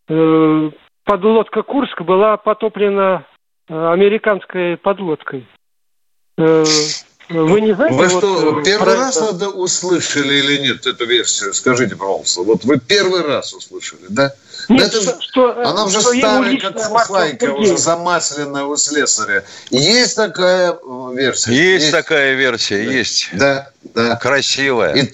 [0.08, 0.72] э,
[1.06, 3.26] подлодка Курск была потоплена
[3.68, 5.46] э, американской подлодкой.
[6.38, 6.64] Э,
[7.30, 7.96] вы не знаете?
[7.96, 9.50] Вы вот, что, э, первый раз это?
[9.50, 11.54] услышали или нет эту версию?
[11.54, 12.42] Скажите, пожалуйста.
[12.42, 14.34] Вот вы первый раз услышали, да?
[14.70, 19.44] Нет, да это что, же, она уже старая, как фуфайка, уже замасленная у слесаря.
[19.70, 20.78] Есть такая
[21.14, 21.52] версия?
[21.52, 21.92] Есть, есть.
[21.92, 22.92] такая версия, да.
[22.92, 23.30] есть.
[23.34, 24.16] Да, да.
[24.18, 24.94] Красивая.
[24.94, 25.14] И,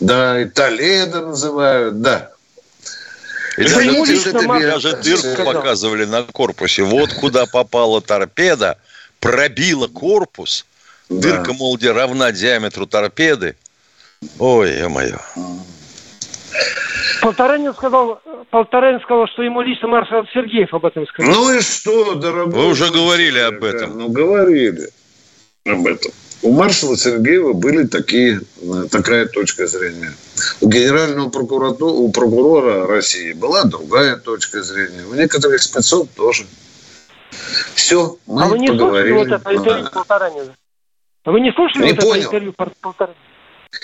[0.00, 2.30] да, и Толедо называют, да.
[3.58, 6.82] И даже, дыр, даже дырку показывали на корпусе.
[6.82, 8.78] Вот куда попала торпеда,
[9.20, 10.66] пробила корпус–
[11.20, 13.56] Дырка, мол, где равна диаметру торпеды.
[14.38, 15.18] Ой, ё-моё.
[17.20, 18.20] Полторанин сказал,
[18.50, 21.32] Полторанин сказал, что ему лично маршал Сергеев об этом сказал.
[21.32, 22.52] Ну и что, дорогой?
[22.52, 23.98] Вы уже говорили об этом.
[23.98, 24.88] Ну, говорили
[25.64, 26.10] об этом.
[26.42, 28.40] У маршала Сергеева были такие,
[28.90, 30.12] такая точка зрения.
[30.60, 35.04] У генерального прокурора, у прокурора России была другая точка зрения.
[35.08, 36.44] У некоторых спецов тоже.
[37.74, 39.12] Все, мы а вы не поговорили.
[39.12, 40.54] вот это интервью Полторанина?
[41.24, 42.14] А вы не слушали не вот понял.
[42.14, 43.18] это интервью Полторанина?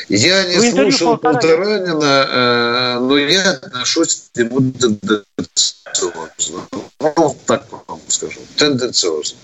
[0.09, 6.67] Я не Вы слушал Полторанина, э, но я отношусь к нему тенденциозно.
[7.01, 8.41] Ну, так вам скажу.
[8.57, 9.39] Тенденциозно.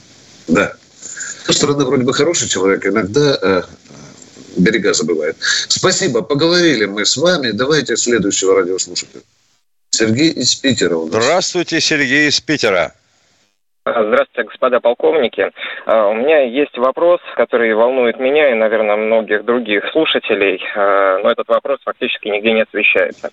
[0.49, 0.75] Да.
[1.01, 3.63] С одной стороны, вроде бы хороший человек, иногда э,
[4.57, 5.37] берега забывает.
[5.69, 7.53] Спасибо, поговорили мы с вами.
[7.53, 9.23] Давайте следующего радиослушателя.
[9.91, 11.23] Сергей из Питера у нас.
[11.23, 12.95] Здравствуйте, Сергей из Питера.
[13.87, 15.51] Здравствуйте, господа полковники.
[15.85, 21.31] А, у меня есть вопрос, который волнует меня и, наверное, многих других слушателей, а, но
[21.31, 23.31] этот вопрос фактически нигде не освещается.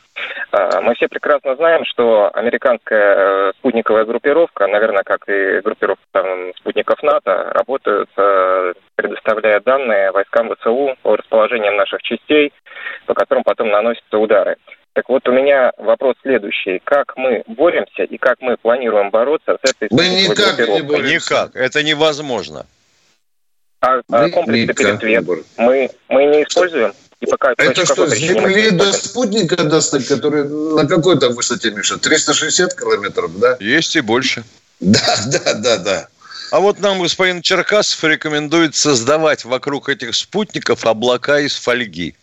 [0.51, 6.53] А, мы все прекрасно знаем, что американская э, спутниковая группировка, наверное, как и группировка там,
[6.57, 8.09] спутников НАТО, работают,
[8.95, 12.51] предоставляя данные войскам ВСУ о расположении наших частей,
[13.05, 14.57] по которым потом наносятся удары.
[14.93, 16.81] Так вот, у меня вопрос следующий.
[16.83, 21.13] Как мы боремся и как мы планируем бороться с этой Мы никак не боремся.
[21.13, 21.55] Никак.
[21.55, 22.65] Это невозможно.
[23.79, 25.25] А, а комплексы пересвет
[25.57, 26.93] мы, мы не используем?
[27.19, 31.97] И пока, это что, с Земли до спутника достать, который на какой то высоте, Миша?
[31.97, 33.57] 360 километров, да?
[33.59, 34.43] Есть и больше.
[34.81, 36.07] Да, да, да, да.
[36.51, 42.15] А вот нам господин Черкасов рекомендует создавать вокруг этих спутников облака из фольги.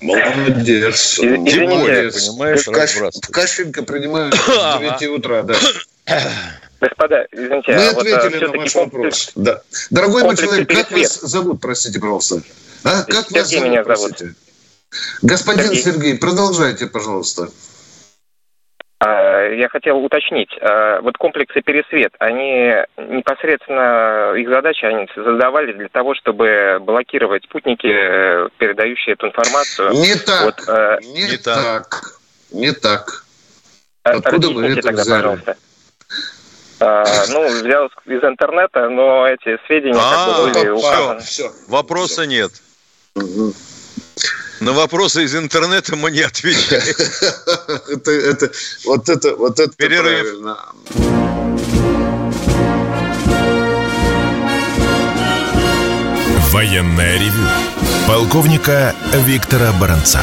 [0.00, 1.18] Молодец.
[1.18, 2.28] Молодец.
[2.28, 2.64] Понимаешь,
[3.30, 5.54] Кашенька принимают с 9 утра, да.
[6.80, 7.72] Господа, извините.
[7.72, 9.32] Мы а ответили вот, на ваш вопрос.
[9.34, 9.62] Да.
[9.90, 12.42] Дорогой мой человек, как вас зовут, простите, пожалуйста?
[12.84, 13.02] А?
[13.02, 14.34] Как Сергей вас зовут, меня простите?
[15.22, 15.82] Господин Сергей.
[15.82, 17.50] Сергей, продолжайте, пожалуйста.
[19.02, 25.88] А, я хотел уточнить, а, вот комплексы «Пересвет», они непосредственно, их задача, они создавались для
[25.88, 29.92] того, чтобы блокировать спутники, э, передающие эту информацию.
[29.92, 32.02] Не так, вот, э, не, не так,
[32.52, 33.24] не так.
[34.04, 35.22] А, Откуда вы это тогда, взяли?
[35.22, 35.56] Пожалуйста.
[36.80, 40.78] А, ну, взял из интернета, но эти сведения а, как бы были.
[40.78, 41.52] Все, все.
[41.68, 42.24] Вопроса все.
[42.24, 42.50] нет.
[43.14, 43.54] Угу.
[44.60, 46.82] На вопросы из интернета мы не отвечаем.
[47.88, 48.52] это, это,
[48.84, 50.02] вот это, вот это Перерыв.
[50.04, 50.58] правильно.
[56.50, 57.48] Военная ревю.
[58.06, 60.20] Полковника Виктора Баранца.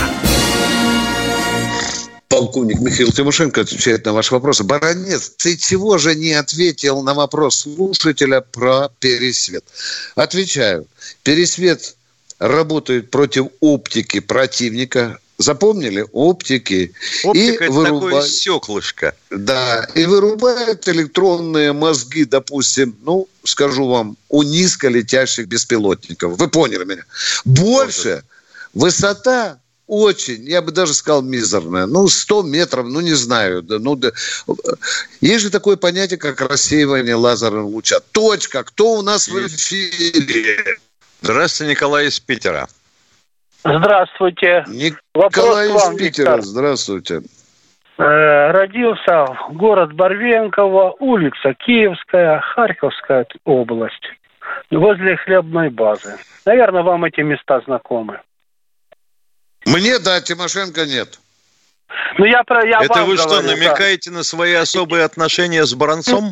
[2.28, 4.64] Полковник Михаил Тимошенко отвечает на ваши вопросы.
[4.64, 9.64] Баранец, ты чего же не ответил на вопрос слушателя про пересвет?
[10.16, 10.86] Отвечаю.
[11.24, 11.96] Пересвет
[12.40, 15.20] работают против оптики противника.
[15.38, 16.06] Запомнили?
[16.14, 16.94] Оптики.
[17.24, 19.16] Оптика и вырубают, такое стеклышко.
[19.30, 26.38] Да, и вырубают электронные мозги, допустим, ну, скажу вам, у низколетящих беспилотников.
[26.38, 27.04] Вы поняли меня?
[27.46, 28.24] Больше
[28.74, 31.86] высота очень, я бы даже сказал, мизерная.
[31.86, 33.62] Ну, 100 метров, ну, не знаю.
[33.62, 34.12] Да, ну, да.
[35.22, 38.00] Есть же такое понятие, как рассеивание лазерного луча.
[38.12, 38.64] Точка.
[38.64, 40.80] Кто у нас в эфире?
[41.22, 42.68] Здравствуйте, Николай из Питера.
[43.64, 44.64] Здравствуйте.
[44.68, 46.42] Николай Вопрос из Питера, Виктор.
[46.42, 47.22] здравствуйте.
[47.98, 54.04] Э, родился город Барвенково, улица Киевская, Харьковская область.
[54.70, 56.18] возле хлебной базы.
[56.46, 58.22] Наверное, вам эти места знакомы.
[59.66, 61.20] Мне, да, Тимошенко нет.
[62.18, 62.66] Ну, я про...
[62.66, 63.56] Я Это вы что, говорю, да.
[63.56, 66.32] намекаете на свои особые отношения с Баранцом?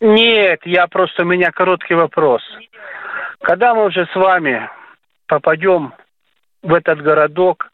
[0.00, 2.42] Нет, я просто, у меня короткий вопрос.
[3.42, 4.68] Когда мы уже с вами
[5.26, 5.92] попадем
[6.62, 7.68] в этот городок,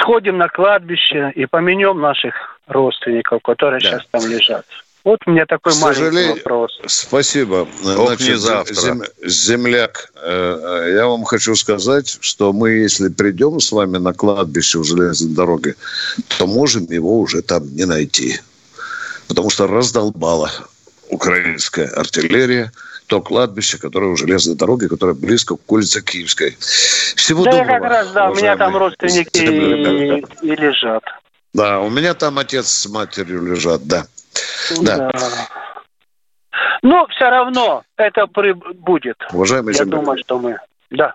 [0.00, 2.34] сходим на кладбище и поменем наших
[2.66, 4.64] родственников, которые сейчас там лежат?
[5.04, 6.78] Вот у меня такой К маленький вопрос.
[6.86, 7.66] Спасибо.
[7.96, 8.74] Ох, не завтра.
[8.74, 14.12] зем- земляк, э, э, я вам хочу сказать, что мы, если придем с вами на
[14.12, 15.74] кладбище у железной дороги,
[16.36, 18.40] то можем его уже там не найти.
[19.28, 20.50] Потому что раздолбала
[21.08, 22.70] украинская артиллерия
[23.08, 26.56] то кладбище, которое у железной дороги, которое близко к улице Киевской.
[27.16, 27.72] Всего да, доброго.
[27.72, 31.02] я как раз, да, у меня там родственники и, и лежат.
[31.54, 34.06] Да, у меня там отец с матерью лежат, да.
[34.82, 35.10] Да.
[36.82, 39.16] Но все равно это при- будет.
[39.32, 40.00] Уважаемые Я земляки.
[40.00, 40.58] думаю, что мы...
[40.90, 41.14] Да.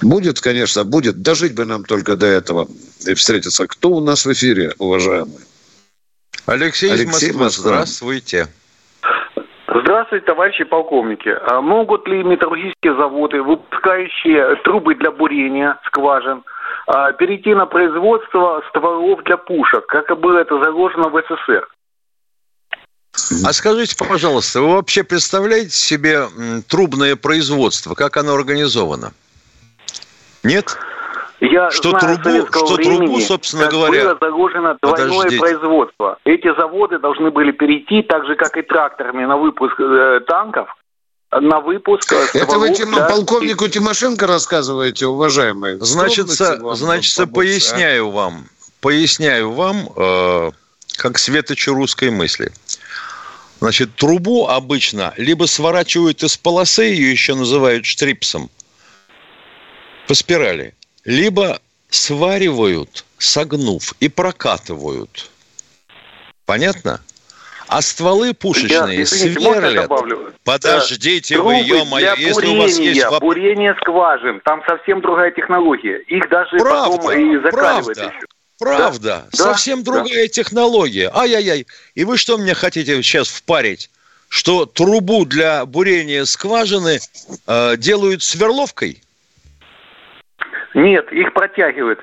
[0.00, 1.20] Будет, конечно, будет.
[1.22, 2.66] Дожить бы нам только до этого
[3.06, 3.66] и встретиться.
[3.66, 5.38] Кто у нас в эфире, уважаемый?
[6.46, 7.72] Алексей, Алексей, Москва.
[7.72, 8.48] здравствуйте.
[9.68, 11.28] Здравствуйте, товарищи полковники.
[11.28, 16.42] А Могут ли металлургические заводы, выпускающие трубы для бурения скважин,
[16.86, 21.68] а, перейти на производство стволов для пушек, как было это заложено в СССР?
[23.44, 26.28] А скажите, пожалуйста, вы вообще представляете себе
[26.68, 29.12] трубное производство, как оно организовано?
[30.44, 30.78] Нет?
[31.40, 35.40] Я Что знаю трубу- советского что трубу, времени, собственно как говоря- было заложено двойное Подождите.
[35.40, 36.18] производство.
[36.24, 40.68] Эти заводы должны были перейти, так же как и тракторами, на выпуск э, танков,
[41.30, 45.76] на выпуск э, Это вы Тимо- для- полковнику Тимошенко рассказываете, уважаемый?
[45.80, 47.26] Значит, значит, а?
[47.28, 48.46] поясняю вам,
[48.80, 50.50] поясняю вам, э,
[50.96, 52.50] как светочу русской мысли.
[53.60, 58.50] Значит, трубу обычно либо сворачивают из полосы, ее еще называют штрипсом,
[60.08, 60.74] по спирали,
[61.08, 65.30] либо сваривают, согнув, и прокатывают.
[66.44, 67.00] Понятно?
[67.66, 69.90] А стволы пушечные Я, сверлят.
[70.44, 73.20] Подождите Трубы вы, ё-моё, если у вас есть вопрос...
[73.20, 75.98] бурение скважин, там совсем другая технология.
[76.08, 77.52] Их даже Правда, потом и закаливают
[77.86, 78.02] правда.
[78.02, 78.26] еще.
[78.58, 79.92] Правда, Да, совсем да.
[79.92, 81.10] другая технология.
[81.14, 81.66] Ай-яй-яй.
[81.94, 83.88] И вы что мне хотите сейчас впарить?
[84.28, 86.98] Что трубу для бурения скважины
[87.46, 89.02] э, делают сверловкой?
[90.74, 92.00] Нет, их протягивают.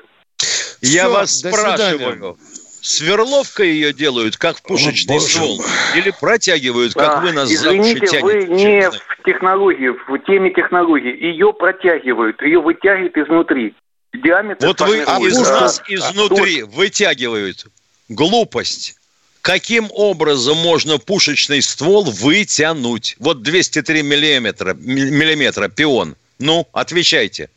[0.80, 1.98] Я Всё, вас спрашиваю.
[1.98, 2.36] свидания.
[2.82, 5.64] Сверловкой ее делают, как пушечный боже ствол?
[5.96, 10.50] Или протягивают, как А, вы нас Извините, за уши вы не в технологии, в теме
[10.50, 11.20] технологии.
[11.20, 13.74] Ее протягивают, ее вытягивают изнутри.
[14.14, 17.66] Диаметр Вот вы формирует, из а, нас изнутри вытягивают.
[18.08, 18.94] Глупость.
[19.42, 23.16] Каким образом можно пушечный ствол вытянуть?
[23.18, 26.16] Вот 203 миллиметра, ми- миллиметра пион.
[26.38, 27.48] Ну, отвечайте.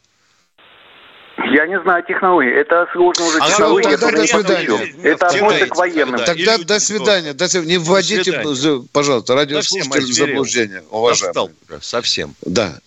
[1.51, 2.53] Я не знаю технологии.
[2.53, 3.83] Это сложно уже А технологии.
[3.83, 4.95] тогда это до свидания.
[5.03, 6.17] Это относится к военным.
[6.17, 6.25] да.
[6.25, 7.33] Тогда Или до свидания.
[7.33, 7.71] До свидания.
[7.71, 8.87] Не вводите, свидания.
[8.91, 11.31] пожалуйста, радиослушателей в заблуждение, уже,
[11.81, 12.35] совсем.
[12.41, 12.77] Да.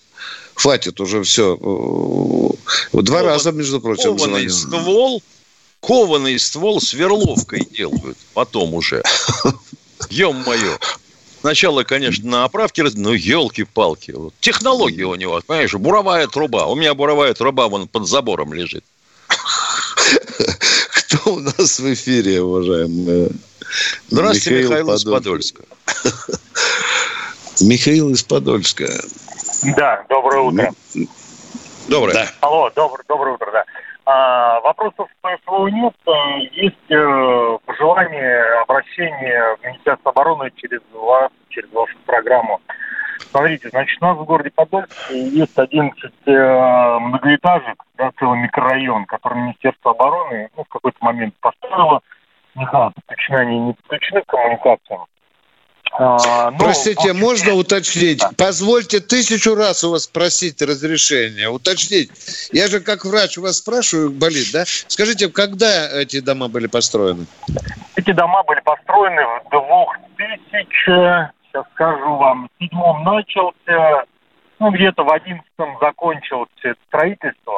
[0.55, 1.57] Хватит уже все.
[1.57, 2.53] Два
[2.93, 4.83] Кованый- раза, между прочим, Кованый звонил.
[4.85, 5.23] ствол,
[5.81, 9.03] кованый ствол сверловкой делают потом уже.
[10.11, 10.79] Ё-моё.
[11.43, 14.13] Сначала, конечно, на оправке, раз- ну, елки-палки.
[14.13, 14.33] Вот.
[14.39, 16.67] Технология у него, понимаешь, буровая труба.
[16.69, 18.85] У меня буровая труба вон под забором лежит.
[20.93, 23.31] Кто у нас в эфире, уважаемые?
[24.09, 25.57] Здравствуйте, Михаил, из Подольск.
[25.57, 26.39] Подольска.
[27.61, 29.03] Михаил из Подольска.
[29.77, 30.73] Да, доброе утро.
[31.89, 32.13] Доброе.
[32.15, 32.33] Да.
[32.39, 33.65] Алло, добр, доброе утро, да.
[34.05, 35.95] А, вопросов по СВО нет.
[36.07, 42.61] А, Есть э, пожелание, обращение в Министерство обороны через вас, через вашу программу.
[43.21, 49.39] Смотрите, значит, у нас в городе Подольске есть 11 э, многоэтажек, да, целый микрорайон, который
[49.39, 52.01] Министерство обороны ну, в какой-то момент построило.
[52.55, 55.07] Не знаю, подключены они, не подключены к коммуникациям.
[55.99, 58.23] А, но, Простите, общем, можно уточнить?
[58.39, 61.49] Позвольте тысячу раз у вас спросить разрешения.
[61.49, 62.11] Уточнить.
[62.53, 64.65] Я же как врач у вас спрашиваю, болит, да?
[64.67, 67.27] Скажите, когда эти дома были построены?
[67.97, 69.51] Эти дома были построены в
[70.17, 74.05] 2000, сейчас скажу вам, в седьмом начался,
[74.63, 77.57] ну, где-то в одиннадцатом закончилось это строительство.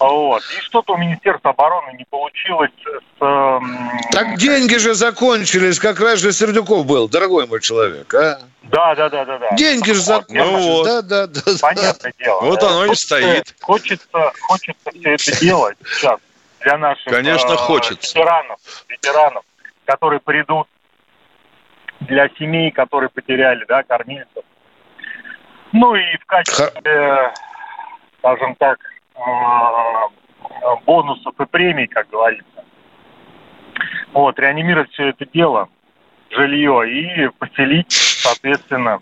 [0.00, 0.42] Вот.
[0.58, 3.22] И что-то у Министерства обороны не получилось с...
[3.22, 8.40] эм, Так деньги же закончились, как раз же Сердюков был, дорогой мой человек, а?
[8.64, 9.52] Да, да, да, да, да.
[9.54, 10.44] Деньги же закончились.
[10.44, 10.84] Ну вот.
[10.84, 11.40] Да, да, да.
[11.60, 12.40] Понятное дело.
[12.40, 13.54] Вот оно и стоит.
[13.60, 16.18] Хочется, хочется все это делать сейчас
[16.60, 18.18] для наших Конечно, э, хочется.
[18.18, 19.44] ветеранов, ветеранов,
[19.84, 20.66] которые придут,
[22.00, 24.42] для семей, которые потеряли, да, кормильцев.
[25.72, 27.32] Ну и в качестве,
[28.18, 28.78] скажем так,
[30.84, 32.64] бонусов и премий, как говорится.
[34.12, 35.68] Вот, реанимировать все это дело,
[36.30, 38.98] жилье и поселить, соответственно,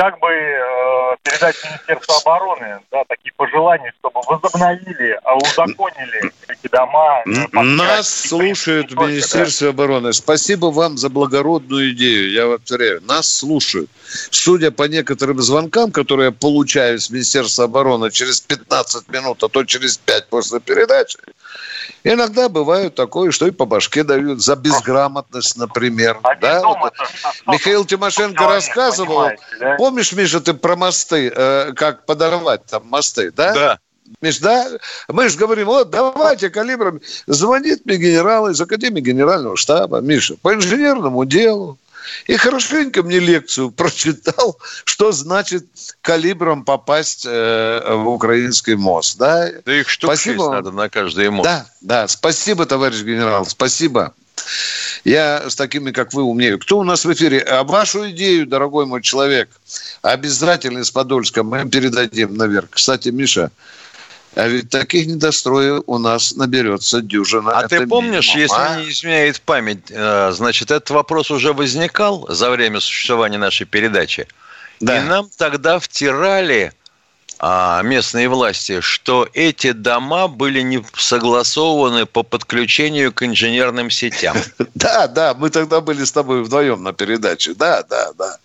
[0.00, 7.22] как бы э, передать Министерству обороны да, такие пожелания, чтобы возобновили, а узаконили эти дома.
[7.26, 9.74] Э, Нас слушают в Министерстве да.
[9.74, 10.14] обороны.
[10.14, 12.32] Спасибо вам за благородную идею.
[12.32, 13.90] Я повторяю, нас слушают.
[14.30, 19.64] Судя по некоторым звонкам, которые я получаю с Министерства обороны через 15 минут, а то
[19.64, 21.18] через 5 после передачи,
[22.04, 26.18] Иногда бывает такое, что и по башке дают за безграмотность, например.
[26.22, 26.62] А да?
[26.62, 26.92] Вот.
[27.46, 29.30] Михаил Тимошенко рассказывал.
[29.58, 29.76] Да?
[29.76, 33.54] Помнишь, Миша, ты про мосты, э, как подорвать там мосты, да?
[33.54, 33.78] Да.
[34.20, 34.66] Миш, да?
[35.08, 37.00] Мы же говорим, вот, давайте калибром.
[37.26, 41.78] Звонит мне генерал из Академии Генерального штаба, Миша, по инженерному делу.
[42.26, 45.66] И хорошенько мне лекцию прочитал, что значит
[46.00, 49.18] калибром попасть э, в украинский мост.
[49.18, 50.50] Да, да их штук спасибо.
[50.50, 51.44] надо на каждый мост.
[51.44, 54.14] Да, да, спасибо, товарищ генерал, спасибо.
[55.04, 56.58] Я с такими, как вы, умнею.
[56.58, 57.40] Кто у нас в эфире?
[57.40, 59.50] А вашу идею, дорогой мой человек,
[60.02, 62.70] обязательно из Подольска мы передадим наверх.
[62.70, 63.50] Кстати, Миша,
[64.34, 67.50] а ведь таких недостроев у нас наберется дюжина.
[67.52, 68.80] А ты помнишь, минимум, если а?
[68.80, 74.28] не изменяет память, э, значит, этот вопрос уже возникал за время существования нашей передачи.
[74.78, 74.98] Да.
[74.98, 76.72] И нам тогда втирали
[77.42, 84.36] а, местные власти, что эти дома были не согласованы по подключению к инженерным сетям.
[84.74, 87.54] Да, да, мы тогда были с тобой вдвоем на передаче.
[87.54, 88.38] Да, да, да.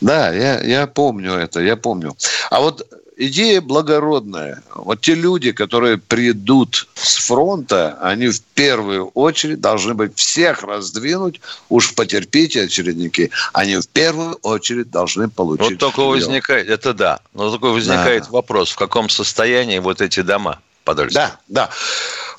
[0.00, 2.16] Да, я, я помню это, я помню.
[2.50, 2.86] А вот
[3.16, 4.62] идея благородная.
[4.74, 11.40] Вот те люди, которые придут с фронта, они в первую очередь должны быть всех раздвинуть.
[11.68, 13.30] Уж потерпите, очередники.
[13.52, 15.70] Они в первую очередь должны получить.
[15.70, 16.14] Вот только жилье.
[16.14, 17.20] возникает, это да.
[17.34, 18.30] Но только возникает да.
[18.30, 21.28] вопрос, в каком состоянии вот эти дома подольские?
[21.48, 21.70] Да, да.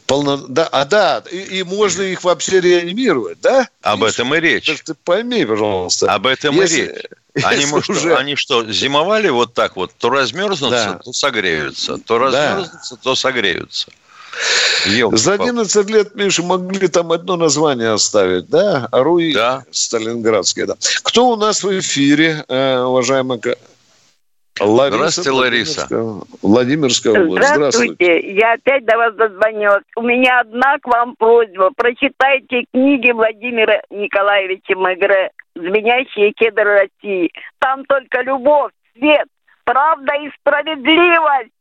[0.05, 0.37] Полно...
[0.37, 3.69] Да, а да, и, и можно их вообще реанимировать, да?
[3.81, 4.69] Об этом и речь.
[4.83, 6.13] Ты пойми, пожалуйста.
[6.13, 6.81] Об этом Если...
[6.81, 7.03] и речь.
[7.43, 8.15] Они, может, уже...
[8.15, 9.91] они что, зимовали вот так вот?
[9.97, 10.99] То размерзнутся, да.
[11.03, 11.97] то согреются.
[11.97, 13.01] То размерзнутся, да.
[13.01, 13.87] то согреются.
[14.85, 18.87] Елки За 11 лет, Миша, могли там одно название оставить, да?
[18.91, 19.63] Руи да.
[19.71, 20.75] Сталинградские, да.
[21.03, 23.39] Кто у нас в эфире, э, уважаемый
[24.59, 25.87] Лариса, Здравствуйте, Лариса.
[26.43, 27.47] Владимирская область.
[27.47, 27.95] Здравствуйте.
[27.95, 28.35] Здравствуйте.
[28.35, 29.83] Я опять до вас дозвонилась.
[29.95, 31.71] У меня одна к вам просьба.
[31.75, 37.31] Прочитайте книги Владимира Николаевича Мегре «Звенящие кедры России».
[37.59, 39.27] Там только любовь, свет,
[39.63, 41.51] правда и справедливость.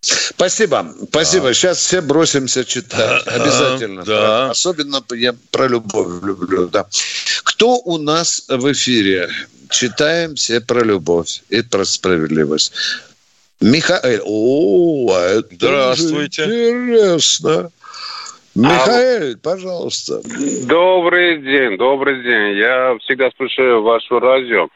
[0.00, 1.48] Спасибо, спасибо.
[1.48, 1.54] Да.
[1.54, 3.26] Сейчас все бросимся читать.
[3.26, 4.04] Обязательно.
[4.04, 4.50] Да.
[4.50, 6.68] Особенно я про любовь люблю.
[6.68, 6.86] Да.
[7.42, 9.28] Кто у нас в эфире?
[9.70, 12.72] читаем все про любовь и про справедливость.
[13.60, 16.44] Михаил, о, это Здравствуйте.
[16.44, 17.70] интересно.
[18.56, 19.38] Михаил, а...
[19.42, 20.20] пожалуйста.
[20.66, 22.58] Добрый день, добрый день.
[22.58, 24.68] Я всегда слушаю вашу радио.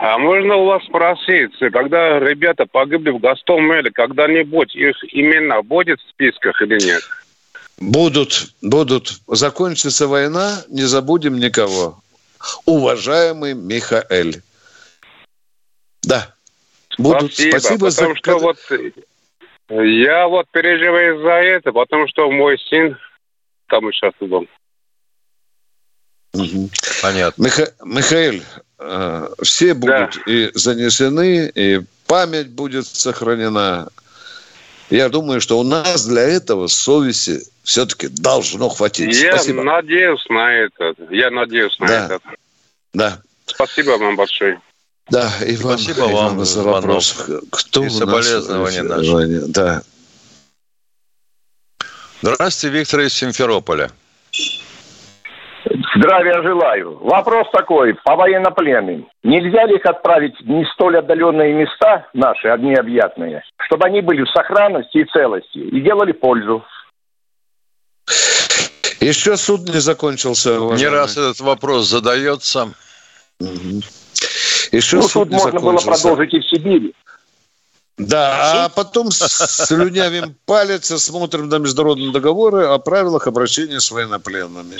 [0.00, 6.10] А можно у вас спросить, когда ребята погибли в Гастомеле, когда-нибудь их имена будет в
[6.10, 7.02] списках или нет?
[7.78, 9.20] Будут, будут.
[9.26, 11.98] Закончится война, не забудем никого
[12.64, 14.42] уважаемый Михаэль.
[16.02, 16.34] Да.
[16.98, 17.34] Будут.
[17.34, 18.16] Спасибо, Спасибо потому за...
[18.16, 18.58] что вот
[19.68, 22.96] я вот переживаю за это, потому что мой сын
[23.68, 24.46] там сейчас был.
[26.34, 26.70] Угу.
[27.02, 27.42] Понятно.
[27.42, 27.72] Миха...
[27.84, 28.42] Михаил,
[28.78, 30.32] э, все будут да.
[30.32, 33.88] и занесены, и память будет сохранена.
[34.90, 39.16] Я думаю, что у нас для этого совести все-таки должно хватить.
[39.16, 39.62] Я Спасибо.
[39.62, 40.94] надеюсь на это.
[41.10, 42.06] Я надеюсь на да.
[42.06, 42.20] это.
[42.94, 43.22] Да.
[43.46, 44.60] Спасибо вам большое.
[45.10, 47.28] Да, и вам, Спасибо и вам за вопрос.
[47.50, 49.46] Кто и соболезнования наши.
[49.48, 49.82] Да.
[52.22, 53.90] Здравствуйте, Виктор из Симферополя.
[55.96, 56.98] Здравия желаю.
[56.98, 59.08] Вопрос такой, по военнопленным.
[59.22, 64.30] Нельзя ли их отправить в не столь отдаленные места, наши, необъятные, чтобы они были в
[64.30, 66.64] сохранности и целости и делали пользу?
[69.00, 70.60] Еще суд не закончился.
[70.60, 70.78] Уважаемый.
[70.80, 72.72] Не раз этот вопрос задается.
[73.40, 73.82] Угу.
[74.72, 76.94] Еще ну, суд, суд можно было продолжить и в Сибири.
[77.98, 84.76] Да, а потом слюнявим палец и смотрим на международные договоры о правилах обращения с военнопленными.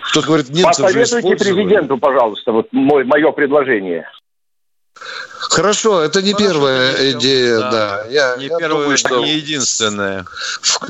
[0.00, 4.08] Кто говорит, немцы Посоветуйте президенту, пожалуйста, вот мой, мое предложение.
[5.38, 7.70] Хорошо, это не Хорошо, первая идея, да.
[7.70, 8.04] да.
[8.10, 10.26] Я, не я первая, думаю, что, не единственная.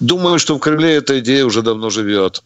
[0.00, 2.42] Думаю, что в Кремле эта идея уже давно живет.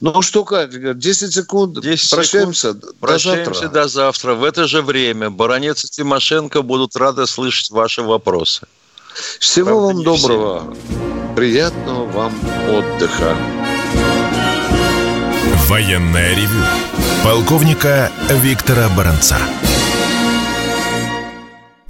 [0.00, 2.68] Ну что, Катя, 10 секунд, 10 прощаемся.
[2.72, 2.84] Секунд.
[2.84, 3.68] До прощаемся завтра.
[3.68, 4.34] до завтра.
[4.34, 8.66] В это же время Баранец и Тимошенко будут рады слышать ваши вопросы.
[9.38, 10.74] Всего Правда, вам доброго.
[10.74, 11.34] Все.
[11.36, 12.34] Приятного вам
[12.70, 13.36] отдыха.
[15.68, 16.64] Военная ревю.
[17.22, 19.38] Полковника Виктора Баранца.